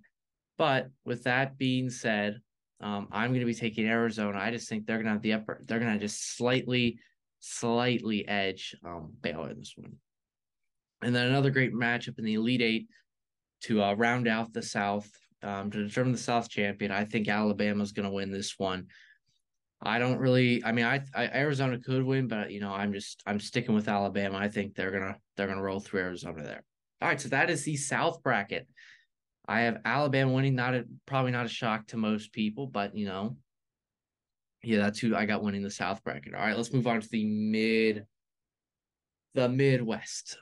But 0.57 0.89
with 1.03 1.23
that 1.23 1.57
being 1.57 1.89
said, 1.89 2.39
um, 2.85 3.07
I'm 3.11 3.31
going 3.31 3.39
to 3.39 3.47
be 3.47 3.55
taking 3.55 3.87
Arizona. 3.87 4.37
I 4.37 4.51
just 4.51 4.69
think 4.69 4.85
they're 4.85 4.97
going 4.97 5.07
to 5.07 5.13
have 5.13 5.21
the 5.23 5.33
upper. 5.33 5.63
They're 5.65 5.79
going 5.79 5.93
to 5.93 5.99
just 5.99 6.37
slightly, 6.37 6.99
slightly 7.39 8.27
edge 8.27 8.75
um, 8.85 9.13
Baylor 9.21 9.49
in 9.49 9.57
this 9.57 9.73
one. 9.75 9.93
And 11.01 11.15
then 11.15 11.25
another 11.25 11.49
great 11.49 11.73
matchup 11.73 12.19
in 12.19 12.25
the 12.25 12.35
Elite 12.35 12.61
Eight 12.61 12.87
to 13.63 13.81
uh, 13.81 13.93
round 13.95 14.27
out 14.27 14.53
the 14.53 14.61
South 14.61 15.09
um, 15.41 15.71
to 15.71 15.83
determine 15.83 16.11
the 16.11 16.19
South 16.19 16.47
champion. 16.47 16.91
I 16.91 17.05
think 17.05 17.27
Alabama's 17.27 17.91
going 17.91 18.07
to 18.07 18.13
win 18.13 18.31
this 18.31 18.53
one. 18.59 18.85
I 19.81 19.97
don't 19.97 20.19
really. 20.19 20.63
I 20.63 20.71
mean, 20.71 20.85
I, 20.85 21.01
I, 21.15 21.25
Arizona 21.25 21.79
could 21.79 22.03
win, 22.03 22.27
but 22.27 22.51
you 22.51 22.59
know, 22.59 22.71
I'm 22.71 22.93
just 22.93 23.23
I'm 23.25 23.39
sticking 23.39 23.73
with 23.73 23.87
Alabama. 23.87 24.37
I 24.37 24.47
think 24.47 24.75
they're 24.75 24.91
gonna 24.91 25.15
they're 25.35 25.47
gonna 25.47 25.61
roll 25.61 25.79
through 25.79 26.01
Arizona 26.01 26.43
there. 26.43 26.63
All 27.01 27.09
right, 27.09 27.19
so 27.19 27.29
that 27.29 27.49
is 27.49 27.63
the 27.63 27.77
South 27.77 28.21
bracket. 28.21 28.67
I 29.47 29.61
have 29.61 29.81
Alabama 29.85 30.33
winning. 30.33 30.55
Not 30.55 30.75
a 30.75 30.85
probably 31.05 31.31
not 31.31 31.45
a 31.45 31.49
shock 31.49 31.87
to 31.87 31.97
most 31.97 32.33
people, 32.33 32.67
but 32.67 32.95
you 32.95 33.05
know, 33.05 33.37
yeah, 34.63 34.79
that's 34.79 34.99
who 34.99 35.15
I 35.15 35.25
got 35.25 35.43
winning 35.43 35.61
the 35.61 35.69
South 35.69 36.03
bracket. 36.03 36.33
All 36.33 36.41
right, 36.41 36.55
let's 36.55 36.73
move 36.73 36.87
on 36.87 37.01
to 37.01 37.09
the 37.09 37.25
mid, 37.25 38.05
the 39.35 39.47
Midwest, 39.47 40.37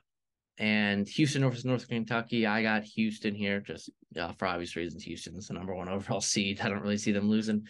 and 0.58 1.08
Houston 1.08 1.44
versus 1.44 1.66
North 1.66 1.88
Kentucky. 1.88 2.46
I 2.46 2.62
got 2.62 2.84
Houston 2.84 3.36
here, 3.36 3.60
just 3.60 3.90
uh, 4.18 4.32
for 4.34 4.48
obvious 4.48 4.76
reasons. 4.76 5.04
Houston's 5.04 5.48
the 5.48 5.54
number 5.54 5.76
one 5.76 5.90
overall 5.90 6.22
seed. 6.22 6.62
I 6.62 6.70
don't 6.70 6.82
really 6.82 6.98
see 6.98 7.12
them 7.12 7.30
losing. 7.30 7.66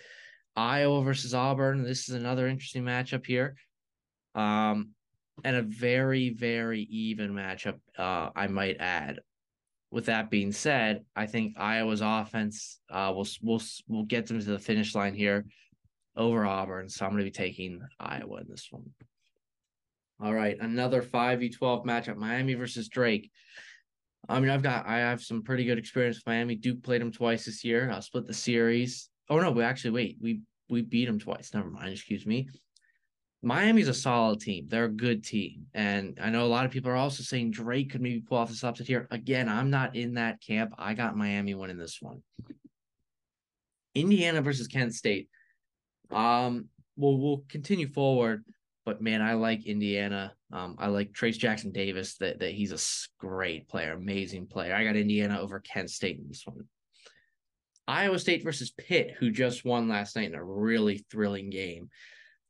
Iowa 0.55 1.01
versus 1.01 1.33
Auburn. 1.33 1.83
This 1.83 2.09
is 2.09 2.15
another 2.15 2.47
interesting 2.47 2.83
matchup 2.83 3.25
here. 3.25 3.55
Um, 4.35 4.89
and 5.43 5.55
a 5.55 5.63
very, 5.63 6.29
very 6.29 6.81
even 6.81 7.33
matchup, 7.33 7.79
uh, 7.97 8.29
I 8.35 8.47
might 8.47 8.77
add. 8.79 9.19
With 9.93 10.07
that 10.07 10.31
being 10.31 10.51
said, 10.51 11.05
I 11.15 11.27
think 11.27 11.53
Iowa's 11.55 12.01
offense 12.01 12.79
uh, 12.89 13.13
will 13.15 13.27
will 13.43 13.61
will 13.87 14.05
get 14.05 14.25
them 14.25 14.39
to 14.39 14.45
the 14.45 14.57
finish 14.57 14.95
line 14.95 15.13
here 15.13 15.45
over 16.17 16.47
Auburn. 16.47 16.89
So 16.89 17.05
I'm 17.05 17.11
going 17.11 17.19
to 17.19 17.25
be 17.25 17.31
taking 17.31 17.79
Iowa 17.99 18.37
in 18.37 18.47
this 18.49 18.69
one. 18.71 18.89
All 20.19 20.33
right, 20.33 20.57
another 20.59 21.03
5v12 21.03 21.85
matchup, 21.85 22.15
Miami 22.15 22.55
versus 22.55 22.89
Drake. 22.89 23.29
I 24.27 24.39
mean, 24.39 24.49
I've 24.49 24.63
got 24.63 24.87
I 24.87 24.97
have 24.97 25.21
some 25.21 25.43
pretty 25.43 25.63
good 25.63 25.77
experience 25.77 26.17
with 26.17 26.25
Miami. 26.25 26.55
Duke 26.55 26.81
played 26.81 27.01
them 27.01 27.11
twice 27.11 27.45
this 27.45 27.63
year. 27.63 27.91
I'll 27.91 28.01
split 28.01 28.25
the 28.25 28.33
series. 28.33 29.09
Oh 29.29 29.39
no, 29.39 29.51
we 29.51 29.61
actually 29.61 29.91
wait. 29.91 30.17
We 30.19 30.41
we 30.71 30.81
beat 30.81 31.05
them 31.05 31.19
twice. 31.19 31.53
Never 31.53 31.69
mind. 31.69 31.91
Excuse 31.93 32.25
me. 32.25 32.49
Miami's 33.43 33.89
a 33.89 33.93
solid 33.93 34.39
team. 34.39 34.67
They're 34.69 34.85
a 34.85 34.89
good 34.89 35.23
team. 35.23 35.65
And 35.73 36.17
I 36.21 36.29
know 36.29 36.45
a 36.45 36.47
lot 36.47 36.65
of 36.65 36.71
people 36.71 36.89
are 36.89 36.95
also 36.95 37.23
saying 37.23 37.51
Drake 37.51 37.91
could 37.91 38.01
maybe 38.01 38.21
pull 38.21 38.37
off 38.37 38.49
this 38.49 38.63
upset 38.63 38.87
here. 38.87 39.07
Again, 39.11 39.49
I'm 39.49 39.69
not 39.69 39.95
in 39.95 40.13
that 40.13 40.41
camp. 40.41 40.73
I 40.77 40.93
got 40.93 41.17
Miami 41.17 41.53
winning 41.53 41.77
this 41.77 42.01
one. 42.01 42.23
Indiana 43.93 44.41
versus 44.41 44.67
Kent 44.67 44.95
State. 44.95 45.27
Um, 46.09 46.69
well, 46.95 47.17
we'll 47.17 47.43
continue 47.49 47.87
forward, 47.87 48.45
but 48.85 49.01
man, 49.01 49.21
I 49.21 49.33
like 49.33 49.65
Indiana. 49.65 50.33
Um, 50.51 50.77
I 50.79 50.87
like 50.87 51.11
Trayce 51.11 51.37
Jackson-Davis. 51.37 52.17
That 52.17 52.39
that 52.39 52.51
he's 52.51 52.71
a 52.71 52.79
great 53.19 53.67
player, 53.67 53.93
amazing 53.93 54.47
player. 54.47 54.73
I 54.73 54.83
got 54.83 54.95
Indiana 54.95 55.39
over 55.41 55.59
Kent 55.59 55.89
State 55.89 56.17
in 56.17 56.27
this 56.27 56.43
one. 56.45 56.63
Iowa 57.87 58.19
State 58.19 58.43
versus 58.43 58.71
Pitt, 58.71 59.15
who 59.19 59.31
just 59.31 59.65
won 59.65 59.89
last 59.89 60.15
night 60.15 60.29
in 60.29 60.35
a 60.35 60.43
really 60.43 61.05
thrilling 61.11 61.49
game. 61.49 61.89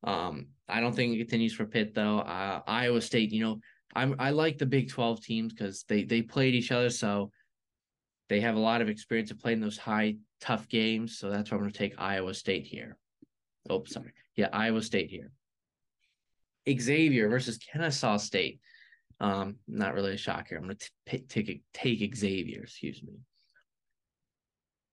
Um, 0.03 0.47
I 0.67 0.79
don't 0.79 0.95
think 0.95 1.13
it 1.13 1.19
continues 1.19 1.53
for 1.53 1.65
Pitt 1.65 1.93
though. 1.93 2.19
Uh, 2.19 2.61
Iowa 2.67 3.01
State, 3.01 3.31
you 3.31 3.43
know, 3.43 3.59
I'm 3.95 4.15
I 4.19 4.31
like 4.31 4.57
the 4.57 4.65
Big 4.65 4.89
Twelve 4.89 5.21
teams 5.21 5.53
because 5.53 5.85
they 5.87 6.03
they 6.03 6.21
played 6.21 6.55
each 6.55 6.71
other, 6.71 6.89
so 6.89 7.31
they 8.29 8.39
have 8.41 8.55
a 8.55 8.59
lot 8.59 8.81
of 8.81 8.89
experience 8.89 9.31
of 9.31 9.39
playing 9.39 9.59
those 9.59 9.77
high 9.77 10.15
tough 10.41 10.67
games. 10.67 11.17
So 11.17 11.29
that's 11.29 11.51
why 11.51 11.57
I'm 11.57 11.63
going 11.63 11.71
to 11.71 11.77
take 11.77 11.95
Iowa 11.97 12.33
State 12.33 12.65
here. 12.65 12.97
Oh, 13.69 13.83
sorry, 13.85 14.13
yeah, 14.35 14.49
Iowa 14.51 14.81
State 14.81 15.09
here. 15.09 15.31
Xavier 16.69 17.29
versus 17.29 17.57
Kennesaw 17.57 18.17
State. 18.17 18.59
Um, 19.19 19.57
not 19.67 19.93
really 19.93 20.13
a 20.13 20.17
shock 20.17 20.47
here. 20.49 20.57
I'm 20.57 20.63
going 20.63 20.77
to 20.77 21.19
take 21.27 21.63
take 21.73 22.15
Xavier. 22.15 22.63
Excuse 22.63 23.01
me. 23.03 23.13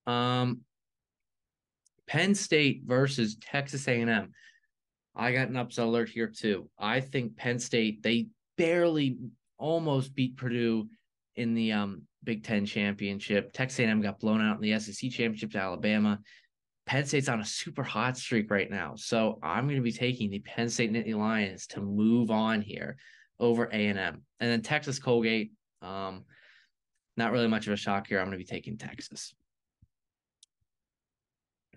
Um, 0.06 0.60
Penn 2.06 2.34
State 2.34 2.82
versus 2.84 3.36
Texas 3.36 3.86
A&M. 3.86 4.32
I 5.14 5.32
got 5.32 5.48
an 5.48 5.56
upset 5.56 5.86
alert 5.86 6.08
here 6.08 6.28
too. 6.28 6.68
I 6.78 7.00
think 7.00 7.36
Penn 7.36 7.58
State 7.58 8.02
they 8.02 8.28
barely 8.56 9.18
almost 9.58 10.14
beat 10.14 10.36
Purdue 10.36 10.88
in 11.36 11.54
the 11.54 11.72
um, 11.72 12.02
Big 12.24 12.44
Ten 12.44 12.66
championship. 12.66 13.52
Texas 13.52 13.80
A&M 13.80 14.00
got 14.00 14.20
blown 14.20 14.40
out 14.40 14.56
in 14.56 14.62
the 14.62 14.78
SEC 14.78 15.10
championship 15.10 15.52
to 15.52 15.58
Alabama. 15.58 16.18
Penn 16.86 17.06
State's 17.06 17.28
on 17.28 17.40
a 17.40 17.44
super 17.44 17.82
hot 17.82 18.16
streak 18.16 18.50
right 18.50 18.70
now, 18.70 18.94
so 18.96 19.38
I'm 19.42 19.66
going 19.66 19.76
to 19.76 19.82
be 19.82 19.92
taking 19.92 20.30
the 20.30 20.40
Penn 20.40 20.68
State 20.68 20.92
Nittany 20.92 21.14
Lions 21.14 21.66
to 21.68 21.80
move 21.80 22.30
on 22.30 22.62
here 22.62 22.96
over 23.38 23.66
A&M, 23.66 23.96
and 23.96 24.22
then 24.40 24.62
Texas 24.62 24.98
Colgate. 24.98 25.52
Um, 25.82 26.24
not 27.16 27.32
really 27.32 27.48
much 27.48 27.66
of 27.66 27.72
a 27.72 27.76
shock 27.76 28.06
here. 28.06 28.18
I'm 28.18 28.26
going 28.26 28.38
to 28.38 28.44
be 28.44 28.44
taking 28.44 28.76
Texas. 28.76 29.34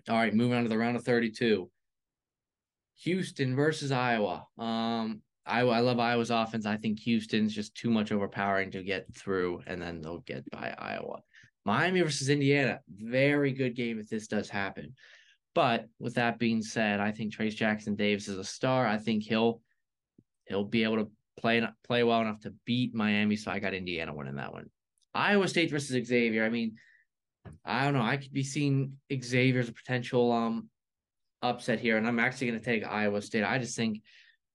All 0.08 0.16
right, 0.16 0.34
moving 0.34 0.56
on 0.56 0.64
to 0.64 0.68
the 0.68 0.78
round 0.78 0.96
of 0.96 1.04
32. 1.04 1.70
Houston 3.02 3.56
versus 3.56 3.92
Iowa. 3.92 4.46
Um, 4.58 5.22
Iowa, 5.46 5.72
I 5.72 5.80
love 5.80 5.98
Iowa's 5.98 6.30
offense. 6.30 6.64
I 6.64 6.76
think 6.76 7.00
Houston's 7.00 7.54
just 7.54 7.74
too 7.74 7.90
much 7.90 8.12
overpowering 8.12 8.70
to 8.72 8.82
get 8.82 9.06
through, 9.14 9.62
and 9.66 9.80
then 9.80 10.00
they'll 10.00 10.20
get 10.20 10.48
by 10.50 10.74
Iowa. 10.78 11.20
Miami 11.64 12.00
versus 12.00 12.28
Indiana, 12.28 12.80
very 12.88 13.52
good 13.52 13.74
game 13.74 13.98
if 13.98 14.08
this 14.08 14.26
does 14.26 14.48
happen. 14.48 14.94
But 15.54 15.86
with 15.98 16.14
that 16.14 16.38
being 16.38 16.62
said, 16.62 17.00
I 17.00 17.12
think 17.12 17.32
Trayce 17.32 17.54
Jackson-Davis 17.54 18.28
is 18.28 18.38
a 18.38 18.44
star. 18.44 18.86
I 18.86 18.98
think 18.98 19.22
he'll 19.22 19.60
he'll 20.46 20.64
be 20.64 20.84
able 20.84 20.96
to 20.96 21.10
play 21.38 21.66
play 21.86 22.02
well 22.02 22.20
enough 22.20 22.40
to 22.40 22.54
beat 22.64 22.94
Miami. 22.94 23.36
So 23.36 23.50
I 23.50 23.60
got 23.60 23.74
Indiana 23.74 24.14
winning 24.14 24.36
that 24.36 24.52
one. 24.52 24.68
Iowa 25.14 25.46
State 25.46 25.70
versus 25.70 26.06
Xavier. 26.06 26.44
I 26.44 26.50
mean, 26.50 26.76
I 27.64 27.84
don't 27.84 27.94
know. 27.94 28.02
I 28.02 28.16
could 28.16 28.32
be 28.32 28.42
seeing 28.42 28.94
Xavier 29.12 29.60
as 29.60 29.68
a 29.68 29.72
potential 29.72 30.32
um 30.32 30.68
upset 31.44 31.80
here, 31.80 31.96
and 31.96 32.06
I'm 32.06 32.18
actually 32.18 32.48
going 32.48 32.58
to 32.58 32.64
take 32.64 32.86
Iowa 32.86 33.20
State. 33.22 33.44
I 33.44 33.58
just 33.58 33.76
think 33.76 34.02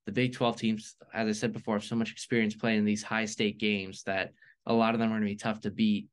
the 0.05 0.11
Big 0.11 0.33
12 0.33 0.57
teams, 0.57 0.95
as 1.13 1.27
I 1.27 1.31
said 1.31 1.53
before, 1.53 1.75
have 1.75 1.83
so 1.83 1.95
much 1.95 2.11
experience 2.11 2.55
playing 2.55 2.83
these 2.83 3.03
high 3.03 3.25
stake 3.25 3.59
games 3.59 4.03
that 4.03 4.33
a 4.65 4.73
lot 4.73 4.93
of 4.93 4.99
them 4.99 5.09
are 5.09 5.19
going 5.19 5.21
to 5.21 5.27
be 5.27 5.35
tough 5.35 5.61
to 5.61 5.71
beat, 5.71 6.07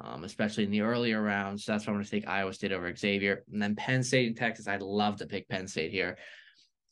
um, 0.00 0.24
especially 0.24 0.64
in 0.64 0.70
the 0.70 0.80
earlier 0.80 1.20
rounds. 1.22 1.64
So 1.64 1.72
that's 1.72 1.86
why 1.86 1.92
I'm 1.92 1.96
going 1.96 2.04
to 2.04 2.10
take 2.10 2.26
Iowa 2.26 2.52
State 2.52 2.72
over 2.72 2.94
Xavier. 2.94 3.44
And 3.52 3.60
then 3.60 3.76
Penn 3.76 4.02
State 4.02 4.28
and 4.28 4.36
Texas, 4.36 4.66
I'd 4.66 4.82
love 4.82 5.16
to 5.16 5.26
pick 5.26 5.48
Penn 5.48 5.68
State 5.68 5.92
here. 5.92 6.16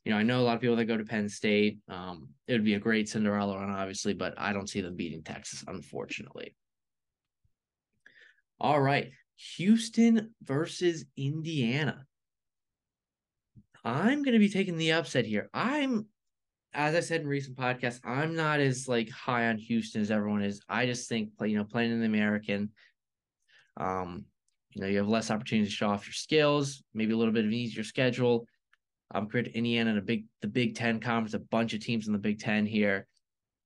You 0.04 0.12
know, 0.12 0.18
I 0.18 0.24
know 0.24 0.40
a 0.40 0.42
lot 0.42 0.56
of 0.56 0.60
people 0.60 0.76
that 0.76 0.84
go 0.84 0.96
to 0.96 1.04
Penn 1.04 1.28
State. 1.28 1.78
Um, 1.88 2.28
it 2.48 2.52
would 2.52 2.64
be 2.64 2.74
a 2.74 2.80
great 2.80 3.08
Cinderella 3.08 3.56
run, 3.56 3.70
obviously, 3.70 4.14
but 4.14 4.34
I 4.36 4.52
don't 4.52 4.68
see 4.68 4.80
them 4.80 4.96
beating 4.96 5.22
Texas, 5.22 5.64
unfortunately. 5.66 6.54
All 8.60 8.80
right. 8.80 9.10
Houston 9.56 10.34
versus 10.42 11.04
Indiana. 11.16 12.04
I'm 13.84 14.22
going 14.22 14.34
to 14.34 14.38
be 14.38 14.48
taking 14.48 14.76
the 14.76 14.92
upset 14.92 15.26
here. 15.26 15.50
I'm, 15.52 16.06
as 16.72 16.94
I 16.94 17.00
said 17.00 17.22
in 17.22 17.26
recent 17.26 17.56
podcasts, 17.56 18.00
I'm 18.04 18.34
not 18.34 18.60
as 18.60 18.88
like 18.88 19.10
high 19.10 19.48
on 19.48 19.58
Houston 19.58 20.00
as 20.00 20.10
everyone 20.10 20.42
is. 20.42 20.60
I 20.68 20.86
just 20.86 21.08
think, 21.08 21.30
you 21.40 21.56
know, 21.56 21.64
playing 21.64 21.92
in 21.92 22.00
the 22.00 22.06
American, 22.06 22.70
um, 23.76 24.24
you 24.70 24.82
know, 24.82 24.88
you 24.88 24.98
have 24.98 25.08
less 25.08 25.30
opportunity 25.30 25.68
to 25.68 25.74
show 25.74 25.88
off 25.88 26.06
your 26.06 26.14
skills, 26.14 26.82
maybe 26.94 27.12
a 27.12 27.16
little 27.16 27.34
bit 27.34 27.44
of 27.44 27.50
an 27.50 27.54
easier 27.54 27.84
schedule. 27.84 28.46
Um, 29.14 29.24
compared 29.24 29.44
to 29.46 29.56
Indiana 29.56 29.90
and 29.90 29.98
a 29.98 30.02
big, 30.02 30.24
the 30.40 30.48
Big 30.48 30.74
Ten 30.74 30.98
conference, 30.98 31.34
a 31.34 31.38
bunch 31.38 31.74
of 31.74 31.80
teams 31.80 32.06
in 32.06 32.14
the 32.14 32.18
Big 32.18 32.38
Ten 32.38 32.64
here. 32.64 33.06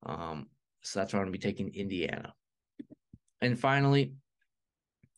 Um, 0.05 0.47
so 0.81 0.99
that's 0.99 1.13
why 1.13 1.19
I'm 1.19 1.25
going 1.25 1.33
to 1.33 1.39
be 1.39 1.51
taking 1.51 1.73
Indiana. 1.73 2.33
And 3.39 3.57
finally, 3.57 4.13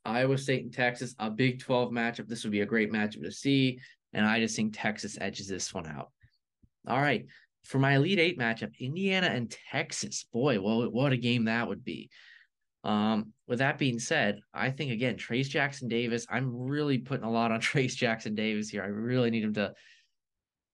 Iowa 0.05 0.37
State 0.37 0.63
and 0.63 0.73
Texas, 0.73 1.15
a 1.17 1.31
Big 1.31 1.59
12 1.59 1.91
matchup. 1.91 2.27
This 2.27 2.43
would 2.43 2.51
be 2.51 2.61
a 2.61 2.65
great 2.65 2.91
matchup 2.91 3.23
to 3.23 3.31
see. 3.31 3.79
And 4.13 4.25
I 4.25 4.39
just 4.39 4.55
think 4.55 4.73
Texas 4.75 5.17
edges 5.19 5.47
this 5.47 5.73
one 5.73 5.87
out. 5.87 6.11
All 6.87 6.99
right. 6.99 7.25
For 7.63 7.77
my 7.77 7.95
Elite 7.95 8.19
Eight 8.19 8.39
matchup, 8.39 8.71
Indiana 8.79 9.27
and 9.27 9.55
Texas. 9.71 10.25
Boy, 10.31 10.59
what, 10.59 10.91
what 10.91 11.13
a 11.13 11.17
game 11.17 11.45
that 11.45 11.67
would 11.67 11.83
be. 11.83 12.09
Um, 12.83 13.33
with 13.47 13.59
that 13.59 13.77
being 13.77 13.99
said, 13.99 14.39
I 14.53 14.71
think 14.71 14.91
again, 14.91 15.17
Trayce 15.17 15.49
Jackson-Davis, 15.49 16.25
I'm 16.29 16.55
really 16.55 16.97
putting 16.97 17.25
a 17.25 17.31
lot 17.31 17.51
on 17.51 17.59
Trayce 17.61 17.95
Jackson-Davis 17.95 18.69
here. 18.69 18.83
I 18.83 18.87
really 18.87 19.29
need 19.29 19.43
him 19.43 19.53
to 19.55 19.73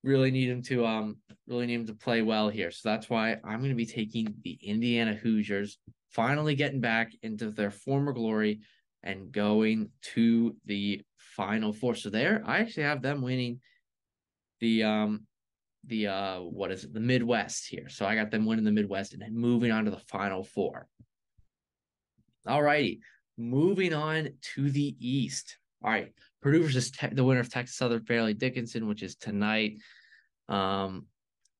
really 0.04 0.30
need 0.30 0.48
him 0.48 0.62
to 0.62 0.86
um 0.86 1.18
really 1.48 1.66
need 1.66 1.74
him 1.74 1.88
to 1.88 1.96
play 1.96 2.22
well 2.22 2.48
here. 2.48 2.72
So 2.72 2.90
that's 2.90 3.10
why 3.10 3.38
I'm 3.44 3.60
going 3.60 3.70
to 3.70 3.76
be 3.76 3.88
taking 3.88 4.36
the 4.44 4.58
Indiana 4.62 5.16
Hoosiers, 5.16 5.80
finally 6.12 6.56
getting 6.56 6.80
back 6.80 7.12
into 7.24 7.50
their 7.50 7.72
former 7.72 8.14
glory 8.14 8.62
and 9.06 9.32
going 9.32 9.90
to 10.02 10.56
the 10.66 11.02
final 11.18 11.72
four. 11.72 11.96
So 11.96 12.10
there, 12.10 12.44
I 12.46 12.58
actually 12.58 12.84
have 12.84 13.02
them 13.02 13.22
winning 13.22 13.62
the 14.60 14.84
um 14.84 15.28
the 15.88 16.08
uh 16.08 16.40
what 16.40 16.72
is 16.72 16.84
it 16.84 16.94
the 16.94 17.00
Midwest 17.00 17.68
here. 17.68 17.88
So 17.88 18.06
I 18.06 18.16
got 18.16 18.32
them 18.32 18.46
winning 18.46 18.66
the 18.66 18.72
Midwest 18.72 19.14
and 19.14 19.22
then 19.22 19.38
moving 19.38 19.72
on 19.72 19.86
to 19.86 19.92
the 19.92 20.00
final 20.00 20.44
four. 20.44 20.88
All 22.48 22.62
righty, 22.62 23.00
moving 23.38 23.94
on 23.94 24.30
to 24.56 24.70
the 24.70 24.96
East. 25.00 25.58
All 25.84 25.92
right, 25.92 26.12
Purdue 26.42 26.64
versus 26.64 26.92
te- 26.92 27.08
the 27.08 27.24
winner 27.24 27.42
of 27.42 27.52
Texas 27.52 27.78
Southern 27.78 28.04
Fairleigh 28.06 28.34
Dickinson, 28.34 28.88
which 28.88 29.04
is 29.04 29.16
tonight. 29.16 29.78
Um, 30.50 31.06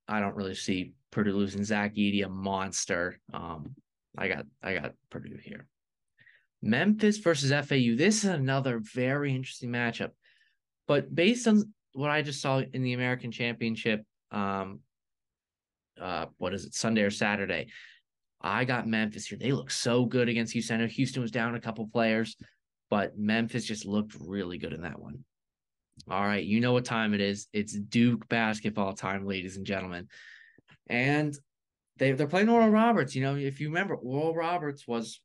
I 0.08 0.20
don't 0.20 0.36
really 0.36 0.56
see 0.56 0.94
Purdue 1.12 1.34
losing 1.34 1.64
Zach 1.64 1.96
Edey, 1.96 2.26
a 2.26 2.30
monster. 2.30 3.20
Um, 3.34 3.76
I 4.18 4.28
got 4.28 4.46
I 4.64 4.76
got 4.76 4.94
Purdue 5.10 5.38
here. 5.42 5.68
Memphis 6.66 7.20
versus 7.20 7.52
FAU. 7.52 7.96
This 7.96 8.24
is 8.24 8.26
another 8.26 8.80
very 8.80 9.36
interesting 9.36 9.70
matchup. 9.70 10.10
But 10.88 11.14
based 11.14 11.48
on 11.48 11.72
what 11.94 12.10
I 12.10 12.24
just 12.24 12.42
saw 12.42 12.58
in 12.60 12.82
the 12.82 12.94
American 12.94 13.32
Championship, 13.32 14.04
um, 14.32 14.80
uh, 16.02 16.26
what 16.38 16.56
is 16.56 16.66
it, 16.66 16.74
Sunday 16.74 17.04
or 17.04 17.12
Saturday, 17.12 17.68
I 18.42 18.66
got 18.66 18.88
Memphis 18.88 19.28
here. 19.28 19.38
They 19.38 19.52
look 19.52 19.70
so 19.70 20.06
good 20.06 20.28
against 20.28 20.54
Houston. 20.54 20.78
I 20.78 20.82
know 20.82 20.88
Houston 20.88 21.22
was 21.22 21.32
down 21.32 21.54
a 21.54 21.62
couple 21.62 21.88
players, 21.88 22.36
but 22.90 23.16
Memphis 23.16 23.66
just 23.66 23.86
looked 23.86 24.16
really 24.20 24.58
good 24.58 24.74
in 24.74 24.82
that 24.82 25.00
one. 25.00 25.24
All 26.10 26.26
right, 26.26 26.44
you 26.44 26.60
know 26.60 26.74
what 26.74 26.84
time 26.84 27.14
it 27.14 27.22
is. 27.22 27.48
It's 27.54 27.74
Duke 27.74 28.28
basketball 28.28 28.94
time, 28.94 29.26
ladies 29.26 29.58
and 29.58 29.68
gentlemen. 29.68 30.08
And 30.88 31.38
they, 31.98 32.12
they're 32.14 32.28
playing 32.28 32.50
Oral 32.50 32.70
Roberts. 32.70 33.16
You 33.16 33.22
know, 33.22 33.36
if 33.36 33.60
you 33.60 33.68
remember, 33.68 33.96
Oral 33.96 34.36
Roberts 34.36 34.88
was 34.88 35.22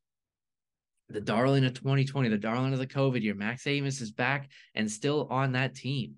the 1.11 1.21
darling 1.21 1.65
of 1.65 1.73
2020, 1.73 2.29
the 2.29 2.37
darling 2.37 2.73
of 2.73 2.79
the 2.79 2.87
COVID 2.87 3.21
year. 3.21 3.35
Max 3.35 3.63
Abmas 3.63 4.01
is 4.01 4.11
back 4.11 4.49
and 4.75 4.89
still 4.89 5.27
on 5.29 5.53
that 5.53 5.75
team. 5.75 6.15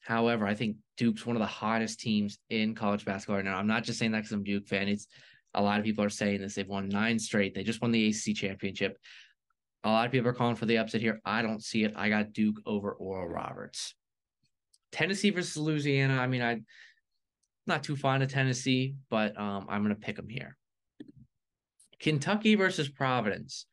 However, 0.00 0.46
I 0.46 0.54
think 0.54 0.76
Duke's 0.96 1.26
one 1.26 1.36
of 1.36 1.40
the 1.40 1.46
hottest 1.46 2.00
teams 2.00 2.38
in 2.50 2.74
college 2.74 3.04
basketball 3.04 3.36
right 3.36 3.44
now. 3.44 3.56
I'm 3.56 3.66
not 3.66 3.84
just 3.84 3.98
saying 3.98 4.12
that 4.12 4.18
because 4.18 4.32
I'm 4.32 4.44
Duke 4.44 4.66
fan. 4.66 4.88
It's 4.88 5.06
a 5.54 5.62
lot 5.62 5.78
of 5.78 5.84
people 5.84 6.04
are 6.04 6.10
saying 6.10 6.40
this. 6.40 6.54
They've 6.54 6.68
won 6.68 6.88
nine 6.88 7.18
straight. 7.18 7.54
They 7.54 7.62
just 7.62 7.82
won 7.82 7.90
the 7.90 8.08
ACC 8.08 8.34
championship. 8.34 8.98
A 9.84 9.90
lot 9.90 10.06
of 10.06 10.12
people 10.12 10.28
are 10.28 10.34
calling 10.34 10.56
for 10.56 10.66
the 10.66 10.78
upset 10.78 11.00
here. 11.00 11.20
I 11.24 11.42
don't 11.42 11.62
see 11.62 11.84
it. 11.84 11.92
I 11.96 12.08
got 12.08 12.32
Duke 12.32 12.56
over 12.66 12.92
Oral 12.92 13.28
Roberts. 13.28 13.94
Tennessee 14.92 15.30
versus 15.30 15.56
Louisiana. 15.56 16.18
I 16.18 16.26
mean, 16.26 16.42
I'm 16.42 16.64
not 17.66 17.84
too 17.84 17.96
fond 17.96 18.22
of 18.22 18.30
Tennessee, 18.30 18.96
but 19.10 19.38
um, 19.38 19.66
I'm 19.68 19.82
going 19.82 19.94
to 19.94 20.00
pick 20.00 20.16
them 20.16 20.28
here. 20.28 20.56
Kentucky 22.00 22.54
versus 22.54 22.88
Providence. 22.88 23.66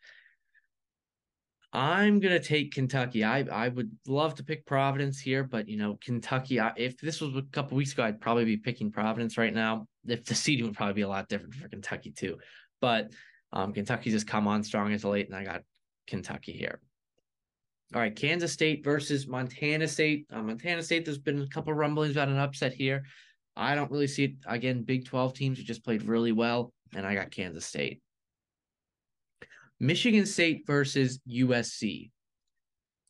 I'm 1.75 2.21
gonna 2.21 2.39
take 2.39 2.73
Kentucky. 2.73 3.25
I 3.25 3.39
I 3.51 3.67
would 3.67 3.91
love 4.07 4.33
to 4.35 4.45
pick 4.45 4.65
Providence 4.65 5.19
here, 5.19 5.43
but 5.43 5.67
you 5.67 5.75
know 5.75 5.97
Kentucky. 6.01 6.57
I, 6.57 6.71
if 6.77 6.97
this 6.99 7.19
was 7.19 7.35
a 7.35 7.41
couple 7.51 7.75
weeks 7.75 7.91
ago, 7.91 8.03
I'd 8.03 8.21
probably 8.21 8.45
be 8.45 8.55
picking 8.55 8.93
Providence 8.93 9.37
right 9.37 9.53
now. 9.53 9.85
If 10.07 10.23
the 10.23 10.35
seeding 10.35 10.65
would 10.65 10.75
probably 10.75 10.93
be 10.93 11.01
a 11.01 11.09
lot 11.09 11.27
different 11.27 11.53
for 11.53 11.67
Kentucky 11.67 12.11
too, 12.11 12.37
but 12.79 13.11
um, 13.51 13.73
Kentucky 13.73 14.09
just 14.09 14.25
come 14.25 14.47
on 14.47 14.63
strong 14.63 14.93
as 14.93 15.03
late, 15.03 15.27
and 15.27 15.35
I 15.35 15.43
got 15.43 15.63
Kentucky 16.07 16.53
here. 16.53 16.79
All 17.93 17.99
right, 17.99 18.15
Kansas 18.15 18.53
State 18.53 18.81
versus 18.81 19.27
Montana 19.27 19.89
State. 19.89 20.27
Uh, 20.31 20.43
Montana 20.43 20.81
State. 20.81 21.03
There's 21.03 21.17
been 21.17 21.41
a 21.41 21.47
couple 21.49 21.73
rumblings 21.73 22.15
about 22.15 22.29
an 22.29 22.37
upset 22.37 22.73
here. 22.73 23.03
I 23.57 23.75
don't 23.75 23.91
really 23.91 24.07
see 24.07 24.23
it. 24.23 24.35
Again, 24.47 24.83
Big 24.83 25.03
Twelve 25.03 25.33
teams 25.33 25.57
who 25.57 25.65
just 25.65 25.83
played 25.83 26.03
really 26.03 26.31
well, 26.31 26.71
and 26.95 27.05
I 27.05 27.15
got 27.15 27.31
Kansas 27.31 27.65
State. 27.65 28.01
Michigan 29.79 30.25
State 30.25 30.63
versus 30.65 31.19
USC. 31.29 32.11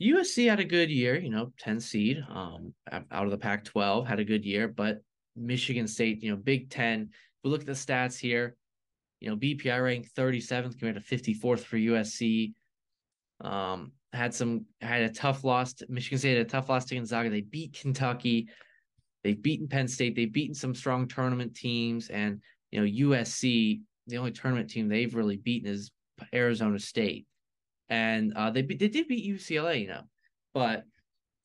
USC 0.02 0.50
had 0.50 0.60
a 0.60 0.66
good 0.66 0.90
year, 0.90 1.18
you 1.18 1.30
know, 1.30 1.54
10 1.60 1.80
seed 1.80 2.24
um, 2.30 2.74
out 2.92 3.26
of 3.26 3.32
the 3.32 3.38
Pac 3.38 3.64
12, 3.64 4.06
had 4.06 4.20
a 4.20 4.26
good 4.26 4.44
year, 4.44 4.68
but 4.68 5.02
Michigan 5.36 5.88
State, 5.88 6.22
you 6.22 6.32
know, 6.32 6.38
Big 6.38 6.70
10. 6.70 7.02
If 7.02 7.10
we 7.44 7.50
look 7.50 7.62
at 7.62 7.68
the 7.68 7.74
stats 7.74 8.18
here, 8.18 8.56
you 9.22 9.30
know, 9.30 9.38
BPI 9.38 9.84
ranked 9.84 10.16
37th 10.16 10.78
compared 10.78 10.96
to 10.96 11.02
54th 11.02 11.60
for 11.60 11.78
USC. 11.78 12.54
Um, 13.42 13.92
had 14.14 14.34
some 14.34 14.66
had 14.82 15.02
a 15.02 15.10
tough 15.10 15.44
loss. 15.44 15.74
To, 15.76 15.86
Michigan 15.90 16.20
State 16.20 16.38
had 16.38 16.46
a 16.46 16.50
tough 16.50 16.70
loss 16.70 16.86
to 16.86 16.96
Gonzaga. 16.96 17.30
They 17.30 17.42
beat 17.42 17.78
Kentucky. 17.80 18.50
They've 19.24 19.42
beaten 19.42 19.68
Penn 19.68 19.88
State. 19.88 20.16
They've 20.16 20.32
beaten 20.32 20.54
some 20.56 20.76
strong 20.76 21.08
tournament 21.08 21.56
teams. 21.56 22.10
And, 22.10 22.42
you 22.72 22.80
know, 22.80 23.10
USC, 23.10 23.82
the 24.08 24.18
only 24.18 24.32
tournament 24.32 24.70
team 24.70 24.88
they've 24.88 25.16
really 25.16 25.38
beaten 25.38 25.70
is 25.70 25.92
Arizona 26.34 26.80
State, 26.80 27.26
and 27.90 28.34
uh, 28.36 28.52
they 28.52 28.62
they 28.62 28.88
did 28.88 29.08
beat 29.08 29.30
UCLA, 29.30 29.82
you 29.82 29.88
know, 29.88 30.04
but 30.54 30.84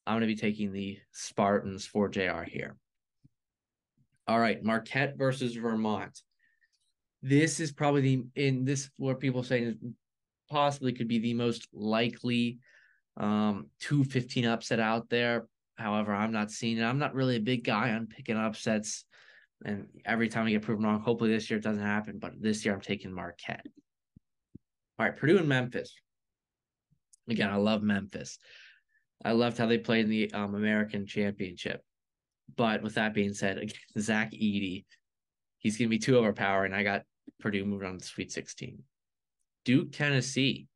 I'm 0.07 0.15
going 0.15 0.23
to 0.23 0.27
be 0.27 0.37
taking 0.37 0.73
the 0.73 0.99
Spartans 1.12 1.87
for 1.87 2.09
JR 2.09 2.43
here. 2.43 2.77
All 4.27 4.41
right, 4.41 4.62
Marquette 4.62 5.17
versus 5.17 5.55
Vermont. 5.55 6.21
This 7.23 7.61
is 7.61 7.73
probably 7.73 8.00
the 8.00 8.25
in 8.37 8.65
this 8.65 8.91
what 8.97 9.21
people 9.21 9.43
say 9.43 9.75
possibly 10.49 10.93
could 10.93 11.09
be 11.09 11.19
the 11.19 11.35
most 11.35 11.69
likely 11.73 12.59
um 13.17 13.67
215 13.81 14.47
upset 14.47 14.81
out 14.81 15.09
there. 15.11 15.47
However, 15.77 16.12
I'm 16.12 16.33
not 16.33 16.50
seeing 16.50 16.79
it. 16.79 16.85
I'm 16.85 16.99
not 16.99 17.15
really 17.15 17.37
a 17.37 17.41
big 17.41 17.65
guy 17.65 17.93
on 17.93 18.07
picking 18.07 18.37
upsets. 18.37 19.05
And 19.65 19.89
every 20.05 20.29
time 20.29 20.47
I 20.47 20.50
get 20.50 20.62
proven 20.62 20.85
wrong, 20.85 21.00
hopefully 21.00 21.31
this 21.31 21.50
year 21.50 21.59
it 21.59 21.62
doesn't 21.65 21.83
happen. 21.83 22.19
But 22.19 22.33
this 22.41 22.65
year 22.65 22.75
I'm 22.75 22.81
taking 22.81 23.12
Marquette. 23.12 23.67
All 25.00 25.07
right, 25.07 25.16
Purdue 25.16 25.38
and 25.38 25.49
Memphis. 25.49 25.95
Again, 27.26 27.49
I 27.49 27.57
love 27.57 27.83
Memphis. 27.83 28.38
I 29.25 29.33
loved 29.33 29.57
how 29.57 29.64
they 29.64 29.78
played 29.78 30.04
in 30.04 30.11
the 30.11 30.30
um, 30.35 30.54
American 30.54 31.07
Championship. 31.07 31.83
But 32.54 32.83
with 32.83 32.97
that 32.97 33.14
being 33.14 33.33
said, 33.33 33.73
Zach 33.99 34.33
Edey, 34.33 34.85
he's 35.57 35.78
going 35.78 35.88
to 35.88 35.90
be 35.90 35.99
too 35.99 36.19
overpowering. 36.19 36.75
I 36.75 36.83
got 36.83 37.04
Purdue 37.38 37.64
moving 37.64 37.88
on 37.88 37.97
to 37.97 38.04
Sweet 38.04 38.30
16. 38.30 38.83
Duke, 39.64 39.90
Tennessee, 39.90 40.69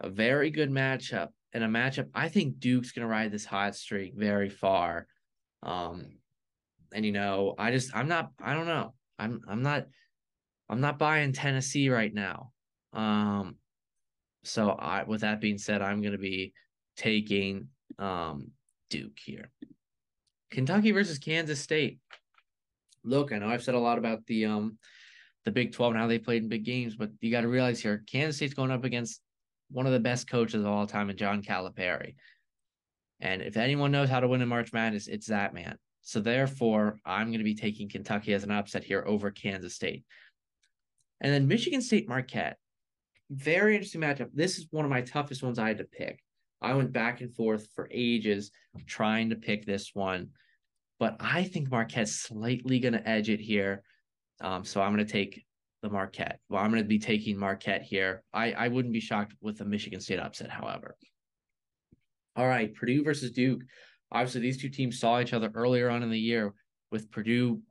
a 0.00 0.08
very 0.08 0.50
good 0.50 0.70
matchup 0.70 1.30
and 1.52 1.64
a 1.64 1.66
matchup. 1.66 2.10
I 2.14 2.28
think 2.28 2.60
Duke's 2.60 2.92
going 2.92 3.02
to 3.02 3.12
ride 3.12 3.32
this 3.32 3.44
hot 3.44 3.74
streak 3.74 4.12
very 4.14 4.50
far. 4.50 5.08
Um, 5.64 6.12
and 6.94 7.04
you 7.04 7.10
know, 7.10 7.56
I 7.58 7.72
just 7.72 7.90
I'm 7.92 8.06
not 8.06 8.30
I 8.40 8.54
don't 8.54 8.66
know. 8.66 8.94
I'm 9.18 9.40
I'm 9.48 9.62
not 9.62 9.86
I'm 10.68 10.80
not 10.80 11.00
buying 11.00 11.32
Tennessee 11.32 11.88
right 11.88 12.14
now. 12.14 12.52
Um, 12.92 13.56
so 14.44 14.70
I 14.70 15.04
with 15.04 15.20
that 15.22 15.40
being 15.40 15.58
said, 15.58 15.82
I'm 15.82 16.00
going 16.00 16.12
to 16.12 16.18
be 16.18 16.52
taking 16.96 17.68
um 17.98 18.50
Duke 18.90 19.18
here. 19.24 19.50
Kentucky 20.50 20.90
versus 20.90 21.18
Kansas 21.18 21.60
State. 21.60 21.98
Look, 23.04 23.32
I 23.32 23.38
know 23.38 23.48
I've 23.48 23.64
said 23.64 23.74
a 23.74 23.78
lot 23.78 23.98
about 23.98 24.26
the 24.26 24.46
um 24.46 24.78
the 25.44 25.50
Big 25.50 25.72
12 25.72 25.92
and 25.92 26.00
how 26.00 26.06
they 26.06 26.18
played 26.18 26.42
in 26.42 26.48
big 26.48 26.64
games, 26.64 26.94
but 26.94 27.10
you 27.20 27.30
got 27.30 27.40
to 27.40 27.48
realize 27.48 27.80
here 27.80 28.04
Kansas 28.10 28.36
State's 28.36 28.54
going 28.54 28.70
up 28.70 28.84
against 28.84 29.20
one 29.70 29.86
of 29.86 29.92
the 29.92 30.00
best 30.00 30.28
coaches 30.28 30.60
of 30.60 30.68
all 30.68 30.86
time 30.86 31.10
in 31.10 31.16
John 31.16 31.42
Calipari. 31.42 32.14
And 33.20 33.42
if 33.42 33.56
anyone 33.56 33.90
knows 33.90 34.08
how 34.08 34.20
to 34.20 34.28
win 34.28 34.42
in 34.42 34.48
March 34.48 34.72
Madness, 34.72 35.08
it's 35.08 35.28
that 35.28 35.54
man. 35.54 35.78
So 36.02 36.20
therefore, 36.20 36.98
I'm 37.04 37.28
going 37.28 37.38
to 37.38 37.44
be 37.44 37.54
taking 37.54 37.88
Kentucky 37.88 38.34
as 38.34 38.42
an 38.42 38.50
upset 38.50 38.84
here 38.84 39.04
over 39.06 39.30
Kansas 39.30 39.74
State. 39.74 40.04
And 41.20 41.32
then 41.32 41.46
Michigan 41.46 41.80
State 41.80 42.08
Marquette. 42.08 42.58
Very 43.32 43.74
interesting 43.74 44.02
matchup. 44.02 44.28
This 44.34 44.58
is 44.58 44.66
one 44.70 44.84
of 44.84 44.90
my 44.90 45.00
toughest 45.00 45.42
ones 45.42 45.58
I 45.58 45.68
had 45.68 45.78
to 45.78 45.84
pick. 45.84 46.22
I 46.60 46.74
went 46.74 46.92
back 46.92 47.22
and 47.22 47.34
forth 47.34 47.66
for 47.74 47.88
ages 47.90 48.50
trying 48.86 49.30
to 49.30 49.36
pick 49.36 49.64
this 49.64 49.90
one, 49.94 50.28
but 51.00 51.16
I 51.18 51.44
think 51.44 51.70
Marquette's 51.70 52.14
slightly 52.14 52.78
going 52.78 52.92
to 52.92 53.08
edge 53.08 53.30
it 53.30 53.40
here. 53.40 53.82
Um, 54.42 54.64
so 54.64 54.82
I'm 54.82 54.94
going 54.94 55.04
to 55.04 55.10
take 55.12 55.44
the 55.82 55.88
Marquette. 55.88 56.40
Well, 56.48 56.62
I'm 56.62 56.70
going 56.70 56.82
to 56.82 56.88
be 56.88 56.98
taking 56.98 57.38
Marquette 57.38 57.82
here. 57.82 58.22
I, 58.34 58.52
I 58.52 58.68
wouldn't 58.68 58.92
be 58.92 59.00
shocked 59.00 59.34
with 59.40 59.60
a 59.60 59.64
Michigan 59.64 60.00
State 60.00 60.20
upset, 60.20 60.50
however. 60.50 60.96
All 62.36 62.46
right, 62.46 62.74
Purdue 62.74 63.02
versus 63.02 63.30
Duke. 63.30 63.62
Obviously, 64.10 64.42
these 64.42 64.60
two 64.60 64.68
teams 64.68 65.00
saw 65.00 65.20
each 65.20 65.32
other 65.32 65.50
earlier 65.54 65.88
on 65.88 66.02
in 66.02 66.10
the 66.10 66.18
year 66.18 66.52
with 66.90 67.10
Purdue 67.10 67.62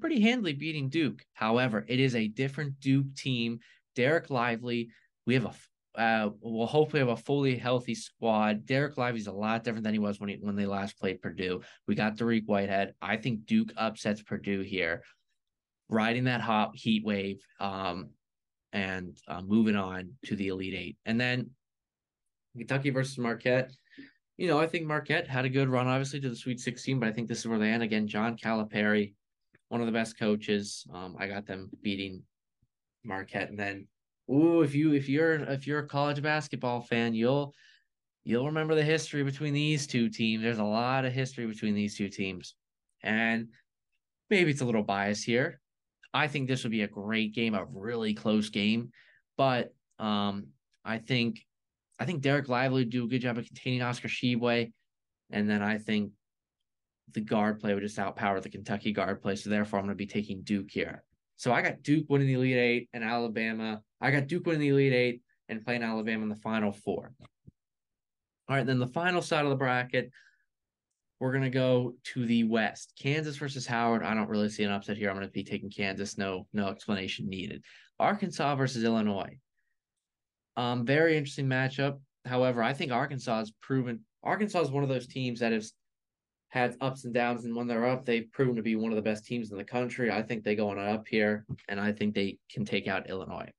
pretty 0.00 0.20
handily 0.20 0.54
beating 0.54 0.88
Duke. 0.88 1.22
However, 1.34 1.84
it 1.86 2.00
is 2.00 2.14
a 2.14 2.28
different 2.28 2.80
Duke 2.80 3.14
team. 3.14 3.60
Dereck 3.96 4.30
Lively, 4.30 4.88
we 5.26 5.34
have 5.34 5.46
a 5.46 5.52
uh, 5.94 6.30
we'll 6.40 6.66
hopefully 6.66 7.00
have 7.00 7.10
a 7.10 7.16
fully 7.16 7.54
healthy 7.54 7.94
squad. 7.94 8.64
Dereck 8.64 8.96
Lively's 8.96 9.26
a 9.26 9.32
lot 9.32 9.62
different 9.62 9.84
than 9.84 9.92
he 9.92 9.98
was 9.98 10.18
when 10.18 10.30
he 10.30 10.38
when 10.40 10.56
they 10.56 10.64
last 10.64 10.98
played 10.98 11.20
Purdue. 11.20 11.60
We 11.86 11.94
got 11.94 12.16
Dariq 12.16 12.46
Whitehead. 12.46 12.94
I 13.02 13.16
think 13.16 13.44
Duke 13.44 13.72
upsets 13.76 14.22
Purdue 14.22 14.62
here 14.62 15.02
riding 15.88 16.24
that 16.24 16.40
hot 16.40 16.74
heat 16.74 17.04
wave 17.04 17.44
um, 17.60 18.08
and 18.72 19.18
uh, 19.28 19.42
moving 19.42 19.76
on 19.76 20.12
to 20.24 20.36
the 20.36 20.48
Elite 20.48 20.74
Eight. 20.74 20.96
And 21.04 21.20
then 21.20 21.50
Kentucky 22.56 22.90
versus 22.90 23.18
Marquette. 23.18 23.72
You 24.38 24.48
know, 24.48 24.58
I 24.58 24.66
think 24.66 24.86
Marquette 24.86 25.28
had 25.28 25.44
a 25.44 25.50
good 25.50 25.68
run, 25.68 25.86
obviously, 25.86 26.20
to 26.20 26.30
the 26.30 26.36
Sweet 26.36 26.58
16, 26.58 26.98
but 26.98 27.08
I 27.08 27.12
think 27.12 27.28
this 27.28 27.40
is 27.40 27.48
where 27.48 27.58
they 27.58 27.68
end. 27.68 27.82
Again, 27.82 28.08
John 28.08 28.36
Calipari, 28.36 29.12
one 29.68 29.80
of 29.80 29.86
the 29.86 29.92
best 29.92 30.18
coaches. 30.18 30.86
Um, 30.92 31.16
I 31.18 31.28
got 31.28 31.46
them 31.46 31.70
beating 31.82 32.22
Marquette. 33.04 33.50
And 33.50 33.58
then, 33.58 33.86
ooh, 34.32 34.62
if 34.62 34.74
you 34.74 34.92
if 34.94 35.08
you're 35.08 35.34
if 35.34 35.66
you're 35.66 35.80
a 35.80 35.88
college 35.88 36.22
basketball 36.22 36.80
fan, 36.80 37.14
you'll 37.14 37.54
you'll 38.24 38.46
remember 38.46 38.74
the 38.74 38.82
history 38.82 39.22
between 39.24 39.54
these 39.54 39.86
two 39.86 40.08
teams. 40.08 40.42
There's 40.42 40.58
a 40.58 40.64
lot 40.64 41.04
of 41.04 41.12
history 41.12 41.46
between 41.46 41.74
these 41.74 41.96
two 41.96 42.08
teams. 42.08 42.54
And 43.02 43.48
maybe 44.30 44.50
it's 44.50 44.60
a 44.60 44.64
little 44.64 44.82
bias 44.82 45.22
here. 45.22 45.60
I 46.14 46.28
think 46.28 46.48
this 46.48 46.62
would 46.62 46.72
be 46.72 46.82
a 46.82 46.88
great 46.88 47.34
game, 47.34 47.54
a 47.54 47.64
really 47.64 48.14
close 48.14 48.50
game. 48.50 48.90
But 49.36 49.74
um, 49.98 50.48
I 50.84 50.98
think 50.98 51.40
I 51.98 52.04
think 52.04 52.22
Dereck 52.22 52.48
Lively 52.48 52.82
would 52.82 52.90
do 52.90 53.04
a 53.04 53.08
good 53.08 53.20
job 53.22 53.38
of 53.38 53.46
containing 53.46 53.82
Oscar 53.82 54.08
Tshiebwe. 54.08 54.72
And 55.30 55.48
then 55.48 55.62
I 55.62 55.78
think 55.78 56.12
the 57.12 57.20
guard 57.20 57.60
play 57.60 57.74
would 57.74 57.82
just 57.82 57.98
outpower 57.98 58.42
the 58.42 58.50
Kentucky 58.50 58.92
guard 58.92 59.22
play. 59.22 59.36
So 59.36 59.50
therefore, 59.50 59.78
I'm 59.78 59.86
going 59.86 59.96
to 59.96 59.98
be 59.98 60.06
taking 60.06 60.42
Duke 60.42 60.70
here. 60.70 61.02
So 61.36 61.52
I 61.52 61.62
got 61.62 61.82
Duke 61.82 62.06
winning 62.08 62.28
the 62.28 62.34
Elite 62.34 62.56
Eight 62.56 62.88
and 62.92 63.02
Alabama. 63.02 63.82
I 64.02 64.10
got 64.10 64.26
Duke 64.26 64.46
winning 64.46 64.60
the 64.60 64.68
Elite 64.68 64.92
Eight 64.92 65.22
and 65.48 65.64
playing 65.64 65.82
Alabama 65.82 66.24
in 66.24 66.28
the 66.28 66.36
Final 66.36 66.72
Four. 66.72 67.12
All 68.48 68.56
right, 68.56 68.66
then 68.66 68.80
the 68.80 68.86
final 68.88 69.22
side 69.22 69.44
of 69.44 69.50
the 69.50 69.56
bracket, 69.56 70.10
we're 71.20 71.32
to 71.38 71.50
go 71.50 71.94
to 72.12 72.26
the 72.26 72.42
West. 72.44 72.92
Kansas 73.00 73.36
versus 73.36 73.64
Howard. 73.64 74.02
I 74.02 74.12
don't 74.12 74.28
really 74.28 74.48
see 74.48 74.64
an 74.64 74.72
upset 74.72 74.96
here. 74.96 75.08
I'm 75.08 75.20
to 75.20 75.28
be 75.28 75.44
taking 75.44 75.70
Kansas. 75.70 76.18
No, 76.18 76.48
no 76.52 76.66
explanation 76.66 77.28
needed. 77.28 77.64
Arkansas 78.00 78.56
versus 78.56 78.82
Illinois. 78.82 79.38
Um, 80.56 80.84
very 80.84 81.16
interesting 81.16 81.46
matchup. 81.46 82.00
However, 82.24 82.62
I 82.62 82.72
think 82.72 82.90
Arkansas 82.90 83.38
has 83.38 83.52
proven 83.62 84.00
Arkansas 84.24 84.60
is 84.60 84.70
one 84.70 84.82
of 84.82 84.88
those 84.88 85.06
teams 85.06 85.40
that 85.40 85.52
has 85.52 85.72
had 86.48 86.76
ups 86.80 87.04
and 87.04 87.14
downs, 87.14 87.44
and 87.44 87.56
when 87.56 87.66
they're 87.66 87.86
up, 87.86 88.04
they've 88.04 88.30
proven 88.32 88.56
to 88.56 88.62
be 88.62 88.76
one 88.76 88.92
of 88.92 88.96
the 88.96 89.02
best 89.02 89.24
teams 89.24 89.50
in 89.50 89.56
the 89.56 89.64
country. 89.64 90.10
I 90.10 90.22
think 90.22 90.44
they 90.44 90.54
go 90.54 90.68
on 90.68 90.78
up 90.78 91.08
here, 91.08 91.46
and 91.68 91.80
I 91.80 91.92
think 91.92 92.14
they 92.14 92.38
can 92.50 92.64
take 92.64 92.86
out 92.86 93.08
Illinois. 93.08 93.50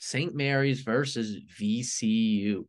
St. 0.00 0.34
Mary's 0.34 0.82
versus 0.82 1.36
VCU. 1.60 2.64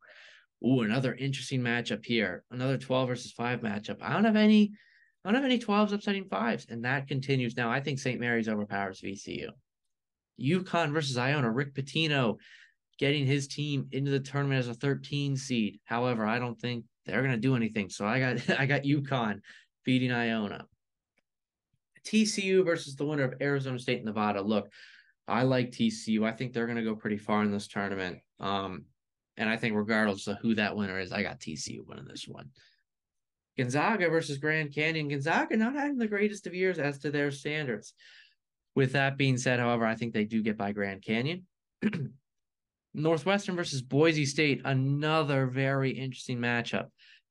Ooh, 0.65 0.81
another 0.81 1.13
interesting 1.13 1.61
matchup 1.61 2.05
here. 2.05 2.43
Another 2.51 2.77
12 2.77 3.07
versus 3.07 3.31
5 3.31 3.61
matchup. 3.61 3.97
I 4.01 4.13
don't 4.13 4.25
have 4.25 4.35
any 4.35 4.71
I 5.23 5.29
don't 5.29 5.35
have 5.35 5.45
any 5.45 5.59
12s 5.59 5.91
upsetting 5.91 6.25
fives, 6.25 6.67
and 6.69 6.85
that 6.85 7.07
continues. 7.07 7.57
Now, 7.57 7.69
I 7.69 7.81
think 7.81 7.99
St. 7.99 8.21
Mary's 8.21 8.47
overpowers 8.47 9.01
VCU. 9.01 9.49
UConn 10.41 10.93
versus 10.93 11.17
Iona. 11.17 11.51
Rick 11.51 11.73
Pitino 11.73 12.37
getting 12.97 13.25
his 13.25 13.47
team 13.47 13.87
into 13.91 14.11
the 14.11 14.19
tournament 14.19 14.59
as 14.59 14.69
a 14.69 14.73
13 14.73 15.35
seed. 15.35 15.79
However, 15.83 16.25
I 16.25 16.39
don't 16.39 16.59
think 16.59 16.85
they're 17.05 17.21
going 17.21 17.33
to 17.33 17.37
do 17.37 17.55
anything. 17.55 17.89
So 17.89 18.05
I 18.05 18.19
got 18.19 18.49
I 18.59 18.65
got 18.65 18.83
UConn 18.83 19.41
beating 19.83 20.11
Iona. 20.11 20.65
TCU 22.05 22.63
versus 22.63 22.95
the 22.95 23.05
winner 23.05 23.23
of 23.23 23.41
Arizona 23.41 23.77
State 23.77 23.97
and 23.97 24.05
Nevada. 24.05 24.41
Look, 24.41 24.69
I 25.29 25.43
like 25.43 25.71
TCU. 25.71 26.25
I 26.25 26.31
think 26.31 26.53
they're 26.53 26.65
going 26.65 26.77
to 26.77 26.83
go 26.83 26.95
pretty 26.95 27.17
far 27.17 27.43
in 27.43 27.51
this 27.51 27.67
tournament. 27.67 28.19
Um, 28.39 28.85
and 29.37 29.49
I 29.49 29.57
think 29.57 29.75
regardless 29.75 30.27
of 30.27 30.37
who 30.41 30.55
that 30.55 30.75
winner 30.75 30.99
is, 30.99 31.11
I 31.11 31.23
got 31.23 31.39
TCU 31.39 31.85
winning 31.85 32.07
this 32.07 32.27
one. 32.27 32.49
Gonzaga 33.57 34.09
versus 34.09 34.37
Grand 34.37 34.73
Canyon. 34.73 35.09
Gonzaga 35.09 35.57
not 35.57 35.75
having 35.75 35.97
the 35.97 36.07
greatest 36.07 36.47
of 36.47 36.53
years 36.53 36.79
as 36.79 36.99
to 36.99 37.11
their 37.11 37.31
standards. 37.31 37.93
With 38.75 38.93
that 38.93 39.17
being 39.17 39.37
said, 39.37 39.59
however, 39.59 39.85
I 39.85 39.95
think 39.95 40.13
they 40.13 40.25
do 40.25 40.41
get 40.41 40.57
by 40.57 40.71
Grand 40.71 41.03
Canyon. 41.03 41.45
Northwestern 42.93 43.55
versus 43.55 43.81
Boise 43.81 44.25
State, 44.25 44.61
another 44.65 45.47
very 45.47 45.91
interesting 45.91 46.39
matchup. 46.39 46.87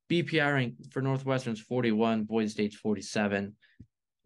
BPI 0.09 0.53
rank 0.53 0.73
for 0.91 1.01
Northwestern's 1.01 1.59
41, 1.59 2.23
Boise 2.23 2.49
State's 2.49 2.75
47. 2.75 3.55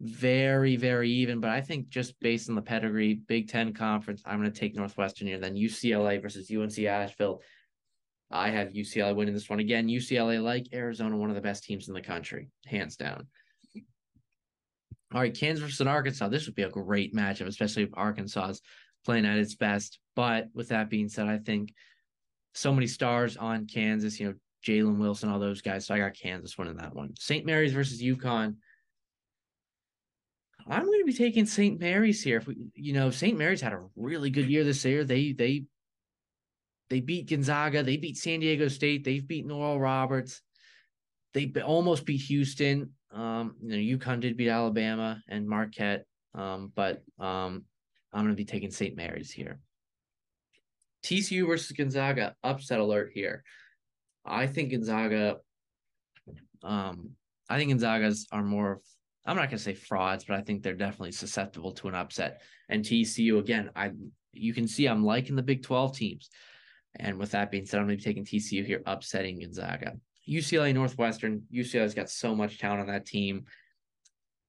Very, 0.04 0.76
very 0.76 1.10
even, 1.10 1.40
but 1.40 1.48
I 1.48 1.62
think 1.62 1.88
just 1.88 2.20
based 2.20 2.50
on 2.50 2.54
the 2.54 2.60
pedigree, 2.60 3.14
Big 3.14 3.48
Ten 3.48 3.72
conference, 3.72 4.22
I'm 4.26 4.38
going 4.38 4.52
to 4.52 4.58
take 4.58 4.76
Northwestern 4.76 5.26
here. 5.26 5.38
Then 5.38 5.54
UCLA 5.54 6.20
versus 6.20 6.50
UNC 6.50 6.78
Asheville. 6.78 7.40
I 8.30 8.50
have 8.50 8.74
UCLA 8.74 9.16
winning 9.16 9.32
this 9.32 9.48
one 9.48 9.60
again. 9.60 9.88
UCLA, 9.88 10.42
like 10.42 10.66
Arizona, 10.74 11.16
one 11.16 11.30
of 11.30 11.36
the 11.36 11.40
best 11.40 11.64
teams 11.64 11.88
in 11.88 11.94
the 11.94 12.02
country, 12.02 12.50
hands 12.66 12.96
down. 12.96 13.26
All 15.14 15.20
right, 15.20 15.34
Kansas 15.34 15.64
versus 15.64 15.86
Arkansas. 15.86 16.28
This 16.28 16.44
would 16.44 16.54
be 16.54 16.64
a 16.64 16.70
great 16.70 17.14
matchup, 17.14 17.46
especially 17.46 17.84
if 17.84 17.90
Arkansas 17.94 18.48
is 18.48 18.62
playing 19.06 19.24
at 19.24 19.38
its 19.38 19.54
best. 19.54 20.00
But 20.16 20.48
with 20.52 20.68
that 20.68 20.90
being 20.90 21.08
said, 21.08 21.28
I 21.28 21.38
think 21.38 21.72
so 22.52 22.74
many 22.74 22.88
stars 22.88 23.38
on 23.38 23.66
Kansas, 23.66 24.20
you 24.20 24.26
know, 24.26 24.34
Jalen 24.66 24.98
Wilson, 24.98 25.30
all 25.30 25.38
those 25.38 25.62
guys. 25.62 25.86
So 25.86 25.94
I 25.94 25.98
got 25.98 26.14
Kansas 26.14 26.58
winning 26.58 26.76
that 26.76 26.94
one. 26.94 27.14
St. 27.18 27.46
Mary's 27.46 27.72
versus 27.72 28.02
UConn. 28.02 28.56
I'm 30.66 30.84
going 30.84 31.00
to 31.00 31.06
be 31.06 31.12
taking 31.12 31.46
St. 31.46 31.78
Mary's 31.78 32.22
here. 32.22 32.38
If 32.38 32.46
we, 32.46 32.56
you 32.74 32.94
know, 32.94 33.10
St. 33.10 33.36
Mary's 33.36 33.60
had 33.60 33.72
a 33.72 33.84
really 33.96 34.30
good 34.30 34.48
year 34.48 34.64
this 34.64 34.84
year. 34.84 35.04
They 35.04 35.32
they 35.32 35.64
they 36.90 37.00
beat 37.00 37.28
Gonzaga. 37.28 37.82
They 37.82 37.96
beat 37.96 38.16
San 38.16 38.40
Diego 38.40 38.68
State. 38.68 39.04
They've 39.04 39.26
beaten 39.26 39.50
Oral 39.50 39.80
Roberts. 39.80 40.40
They 41.32 41.52
almost 41.62 42.06
beat 42.06 42.22
Houston. 42.22 42.92
Um, 43.12 43.56
you 43.62 43.70
know, 43.70 43.98
UConn 43.98 44.20
did 44.20 44.36
beat 44.36 44.48
Alabama 44.48 45.20
and 45.28 45.48
Marquette, 45.48 46.04
um, 46.34 46.72
but 46.74 47.02
um, 47.18 47.64
I'm 48.12 48.24
going 48.24 48.28
to 48.28 48.34
be 48.34 48.44
taking 48.44 48.70
St. 48.70 48.96
Mary's 48.96 49.30
here. 49.30 49.60
TCU 51.04 51.46
versus 51.46 51.76
Gonzaga, 51.76 52.34
upset 52.42 52.80
alert 52.80 53.10
here. 53.12 53.44
I 54.24 54.46
think 54.46 54.70
Gonzaga, 54.70 55.36
um, 56.62 57.10
I 57.48 57.58
think 57.58 57.70
Gonzaga's 57.70 58.26
are 58.32 58.42
more 58.42 58.72
of, 58.72 58.80
I'm 59.26 59.36
not 59.36 59.48
going 59.48 59.58
to 59.58 59.64
say 59.64 59.74
frauds, 59.74 60.24
but 60.24 60.36
I 60.36 60.42
think 60.42 60.62
they're 60.62 60.74
definitely 60.74 61.12
susceptible 61.12 61.72
to 61.72 61.88
an 61.88 61.94
upset. 61.94 62.42
And 62.68 62.84
TCU, 62.84 63.38
again, 63.38 63.70
I 63.74 63.92
you 64.32 64.52
can 64.52 64.66
see 64.66 64.86
I'm 64.86 65.04
liking 65.04 65.36
the 65.36 65.42
Big 65.42 65.62
12 65.62 65.96
teams. 65.96 66.30
And 66.96 67.18
with 67.18 67.32
that 67.32 67.50
being 67.50 67.66
said, 67.66 67.80
I'm 67.80 67.86
going 67.86 67.98
to 67.98 68.04
be 68.04 68.14
taking 68.14 68.24
TCU 68.24 68.64
here, 68.64 68.82
upsetting 68.86 69.40
Gonzaga. 69.40 69.94
UCLA 70.28 70.74
Northwestern, 70.74 71.42
UCLA's 71.52 71.94
got 71.94 72.10
so 72.10 72.34
much 72.34 72.58
talent 72.58 72.80
on 72.80 72.86
that 72.88 73.06
team. 73.06 73.44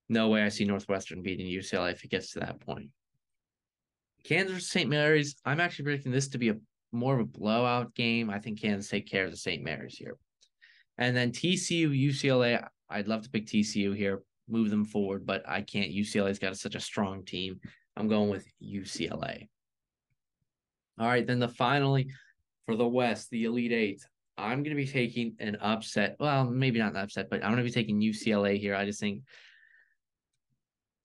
No 0.09 0.29
way 0.29 0.43
I 0.43 0.49
see 0.49 0.65
Northwestern 0.65 1.21
beating 1.21 1.47
UCLA 1.47 1.91
if 1.91 2.03
it 2.03 2.11
gets 2.11 2.31
to 2.31 2.39
that 2.39 2.59
point. 2.61 2.89
Kansas 4.23 4.69
St. 4.69 4.89
Mary's, 4.89 5.35
I'm 5.45 5.59
actually 5.59 5.85
predicting 5.85 6.11
this 6.11 6.29
to 6.29 6.37
be 6.37 6.49
a 6.49 6.55
more 6.91 7.15
of 7.15 7.19
a 7.19 7.25
blowout 7.25 7.93
game. 7.93 8.29
I 8.29 8.39
think 8.39 8.61
Kansas 8.61 8.89
take 8.89 9.07
care 9.07 9.25
of 9.25 9.31
the 9.31 9.37
St. 9.37 9.63
Mary's 9.63 9.97
here. 9.97 10.17
And 10.97 11.15
then 11.15 11.31
TCU, 11.31 11.89
UCLA, 11.89 12.65
I'd 12.89 13.07
love 13.07 13.23
to 13.23 13.29
pick 13.29 13.47
TCU 13.47 13.95
here, 13.95 14.21
move 14.47 14.69
them 14.69 14.85
forward, 14.85 15.25
but 15.25 15.43
I 15.47 15.61
can't. 15.61 15.91
UCLA's 15.91 16.39
got 16.39 16.57
such 16.57 16.75
a 16.75 16.79
strong 16.79 17.23
team. 17.25 17.59
I'm 17.97 18.07
going 18.07 18.29
with 18.29 18.45
UCLA. 18.61 19.47
All 20.99 21.07
right, 21.07 21.25
then 21.25 21.39
the 21.39 21.47
finally 21.47 22.07
for 22.65 22.75
the 22.75 22.87
West, 22.87 23.29
the 23.29 23.45
Elite 23.45 23.71
Eight. 23.71 24.01
I'm 24.37 24.63
going 24.63 24.75
to 24.75 24.83
be 24.83 24.87
taking 24.87 25.35
an 25.39 25.55
upset. 25.61 26.17
Well, 26.19 26.45
maybe 26.45 26.79
not 26.79 26.91
an 26.91 26.97
upset, 26.97 27.29
but 27.29 27.43
I'm 27.43 27.51
going 27.51 27.57
to 27.57 27.63
be 27.63 27.71
taking 27.71 28.01
UCLA 28.01 28.59
here. 28.59 28.75
I 28.75 28.85
just 28.85 28.99
think 28.99 29.21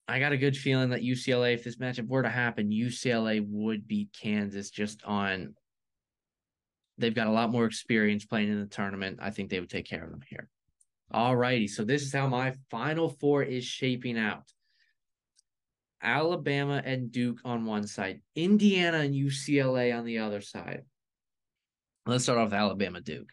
I 0.07 0.19
got 0.19 0.33
a 0.33 0.37
good 0.37 0.57
feeling 0.57 0.89
that 0.89 1.03
UCLA, 1.03 1.53
if 1.53 1.63
this 1.63 1.77
matchup 1.77 2.07
were 2.07 2.23
to 2.23 2.29
happen, 2.29 2.69
UCLA 2.69 3.45
would 3.47 3.87
beat 3.87 4.09
Kansas 4.11 4.69
just 4.69 5.01
on. 5.05 5.55
They've 6.97 7.15
got 7.15 7.27
a 7.27 7.31
lot 7.31 7.51
more 7.51 7.65
experience 7.65 8.25
playing 8.25 8.49
in 8.49 8.59
the 8.59 8.65
tournament. 8.65 9.19
I 9.21 9.29
think 9.29 9.49
they 9.49 9.61
would 9.61 9.69
take 9.69 9.85
care 9.85 10.03
of 10.03 10.11
them 10.11 10.21
here. 10.27 10.49
All 11.13 11.35
righty. 11.35 11.67
So 11.67 11.83
this 11.83 12.03
is 12.03 12.13
how 12.13 12.27
my 12.27 12.53
final 12.69 13.09
four 13.09 13.43
is 13.43 13.65
shaping 13.65 14.17
out. 14.17 14.43
Alabama 16.03 16.81
and 16.83 17.11
Duke 17.11 17.39
on 17.45 17.65
one 17.65 17.85
side, 17.85 18.21
Indiana 18.35 18.99
and 18.99 19.13
UCLA 19.13 19.95
on 19.95 20.05
the 20.05 20.19
other 20.19 20.41
side. 20.41 20.83
Let's 22.05 22.23
start 22.23 22.39
off 22.39 22.45
with 22.45 22.53
Alabama 22.55 23.01
Duke. 23.01 23.29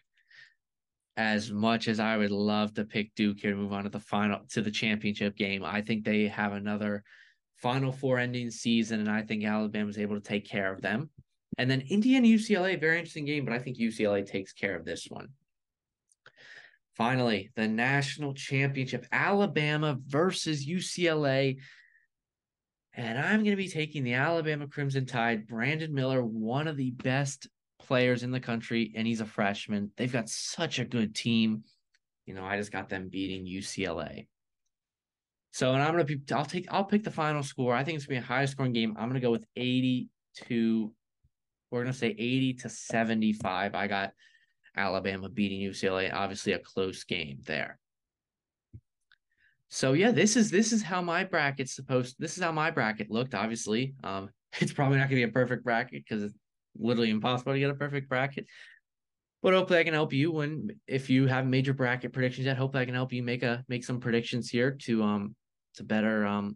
As 1.17 1.51
much 1.51 1.87
as 1.87 1.99
I 1.99 2.15
would 2.15 2.31
love 2.31 2.73
to 2.75 2.85
pick 2.85 3.15
Duke 3.15 3.39
here 3.39 3.51
to 3.51 3.57
move 3.57 3.73
on 3.73 3.83
to 3.83 3.89
the 3.89 3.99
final 3.99 4.41
to 4.49 4.61
the 4.61 4.71
championship 4.71 5.35
game, 5.35 5.63
I 5.65 5.81
think 5.81 6.05
they 6.05 6.27
have 6.27 6.53
another 6.53 7.03
final 7.57 7.91
four 7.91 8.19
ending 8.19 8.51
season, 8.51 8.99
and 8.99 9.09
I 9.09 9.23
think 9.23 9.43
Alabama 9.43 9.89
is 9.89 9.97
able 9.97 10.15
to 10.15 10.21
take 10.21 10.47
care 10.47 10.71
of 10.71 10.81
them. 10.81 11.09
And 11.57 11.69
then 11.69 11.83
Indiana 11.89 12.27
UCLA, 12.27 12.79
very 12.79 12.97
interesting 12.97 13.25
game, 13.25 13.43
but 13.43 13.53
I 13.53 13.59
think 13.59 13.77
UCLA 13.77 14.25
takes 14.25 14.53
care 14.53 14.75
of 14.75 14.85
this 14.85 15.07
one. 15.09 15.27
Finally, 16.99 17.49
the 17.55 17.65
national 17.65 18.33
championship, 18.33 19.05
Alabama 19.13 19.97
versus 20.05 20.67
UCLA. 20.67 21.55
And 22.93 23.17
I'm 23.17 23.39
going 23.39 23.51
to 23.51 23.55
be 23.55 23.69
taking 23.69 24.03
the 24.03 24.15
Alabama 24.15 24.67
Crimson 24.67 25.05
Tide. 25.05 25.47
Brandon 25.47 25.93
Miller, 25.93 26.21
one 26.21 26.67
of 26.67 26.75
the 26.75 26.91
best 26.91 27.47
players 27.81 28.23
in 28.23 28.31
the 28.31 28.39
country, 28.41 28.91
and 28.97 29.07
he's 29.07 29.21
a 29.21 29.25
freshman. 29.25 29.91
They've 29.95 30.11
got 30.11 30.27
such 30.27 30.79
a 30.79 30.83
good 30.83 31.15
team. 31.15 31.63
You 32.25 32.33
know, 32.33 32.43
I 32.43 32.57
just 32.57 32.73
got 32.73 32.89
them 32.89 33.07
beating 33.07 33.45
UCLA. 33.45 34.27
So, 35.53 35.71
and 35.73 35.81
I'm 35.81 35.93
gonna 35.93 36.03
be, 36.03 36.19
I'll 36.33 36.43
take, 36.43 36.67
I'll 36.69 36.83
pick 36.83 37.05
the 37.05 37.11
final 37.11 37.43
score. 37.43 37.73
I 37.73 37.85
think 37.85 37.95
it's 37.95 38.07
gonna 38.07 38.19
be 38.19 38.25
a 38.25 38.27
high 38.27 38.43
scoring 38.43 38.73
game. 38.73 38.97
I'm 38.99 39.07
gonna 39.07 39.21
go 39.21 39.31
with 39.31 39.45
80 39.55 40.09
to, 40.47 40.91
we're 41.71 41.81
gonna 41.81 41.93
say 41.93 42.09
80 42.09 42.55
to 42.55 42.69
75. 42.69 43.73
I 43.73 43.87
got 43.87 44.11
Alabama 44.79 45.29
beating 45.29 45.59
UCLA. 45.59 46.11
Obviously, 46.13 46.53
a 46.53 46.59
close 46.59 47.03
game 47.03 47.39
there. 47.45 47.77
So 49.69 49.93
yeah, 49.93 50.11
this 50.11 50.35
is 50.35 50.49
this 50.49 50.71
is 50.73 50.81
how 50.81 51.01
my 51.01 51.23
bracket's 51.23 51.75
supposed. 51.75 52.15
This 52.17 52.37
is 52.37 52.43
how 52.43 52.51
my 52.51 52.71
bracket 52.71 53.11
looked. 53.11 53.35
Obviously, 53.35 53.93
um, 54.03 54.29
it's 54.59 54.73
probably 54.73 54.97
not 54.97 55.09
gonna 55.09 55.17
be 55.17 55.23
a 55.23 55.27
perfect 55.27 55.63
bracket 55.63 56.03
because 56.03 56.23
it's 56.23 56.35
literally 56.77 57.11
impossible 57.11 57.53
to 57.53 57.59
get 57.59 57.69
a 57.69 57.75
perfect 57.75 58.09
bracket. 58.09 58.45
But 59.43 59.53
hopefully, 59.53 59.79
I 59.79 59.83
can 59.83 59.93
help 59.93 60.11
you 60.13 60.31
when 60.31 60.69
if 60.87 61.09
you 61.09 61.27
have 61.27 61.45
major 61.45 61.73
bracket 61.73 62.13
predictions 62.13 62.47
yet. 62.47 62.57
Hopefully, 62.57 62.81
I 62.81 62.85
can 62.85 62.95
help 62.95 63.13
you 63.13 63.21
make 63.21 63.43
a 63.43 63.63
make 63.67 63.83
some 63.83 63.99
predictions 63.99 64.49
here 64.49 64.71
to 64.85 65.03
um 65.03 65.35
to 65.75 65.83
better 65.83 66.25
um 66.25 66.55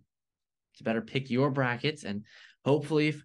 to 0.78 0.84
better 0.84 1.02
pick 1.02 1.30
your 1.30 1.52
brackets 1.52 2.04
and 2.04 2.26
hopefully 2.66 3.10
if 3.10 3.24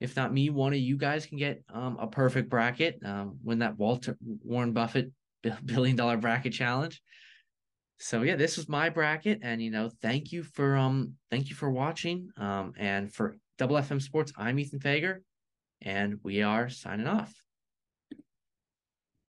if 0.00 0.16
not 0.16 0.32
me, 0.32 0.50
one 0.50 0.72
of 0.72 0.78
you 0.78 0.96
guys 0.96 1.26
can 1.26 1.38
get 1.38 1.62
um, 1.72 1.98
a 2.00 2.06
perfect 2.06 2.48
bracket, 2.48 2.98
um, 3.04 3.38
win 3.44 3.58
that 3.58 3.78
Walter 3.78 4.16
Warren 4.42 4.72
Buffett 4.72 5.10
billion 5.64 5.96
dollar 5.96 6.16
bracket 6.16 6.52
challenge. 6.52 7.02
So 7.98 8.22
yeah, 8.22 8.36
this 8.36 8.56
was 8.56 8.68
my 8.68 8.88
bracket, 8.88 9.40
and 9.42 9.62
you 9.62 9.70
know, 9.70 9.90
thank 10.00 10.32
you 10.32 10.42
for 10.42 10.76
um, 10.76 11.14
thank 11.30 11.50
you 11.50 11.54
for 11.54 11.70
watching. 11.70 12.30
Um, 12.38 12.72
and 12.78 13.12
for 13.12 13.36
Double 13.58 13.76
FM 13.76 14.00
Sports, 14.00 14.32
I'm 14.38 14.58
Ethan 14.58 14.80
Fager, 14.80 15.18
and 15.82 16.18
we 16.22 16.42
are 16.42 16.70
signing 16.70 17.06
off. 17.06 17.34